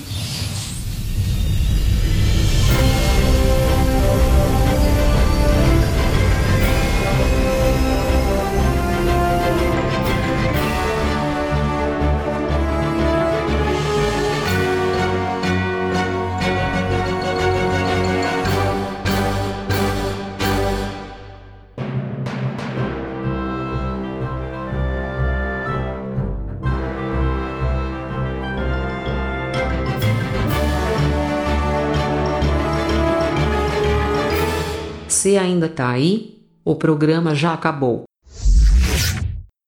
[35.27, 36.41] Você ainda tá aí?
[36.63, 38.06] O programa já acabou.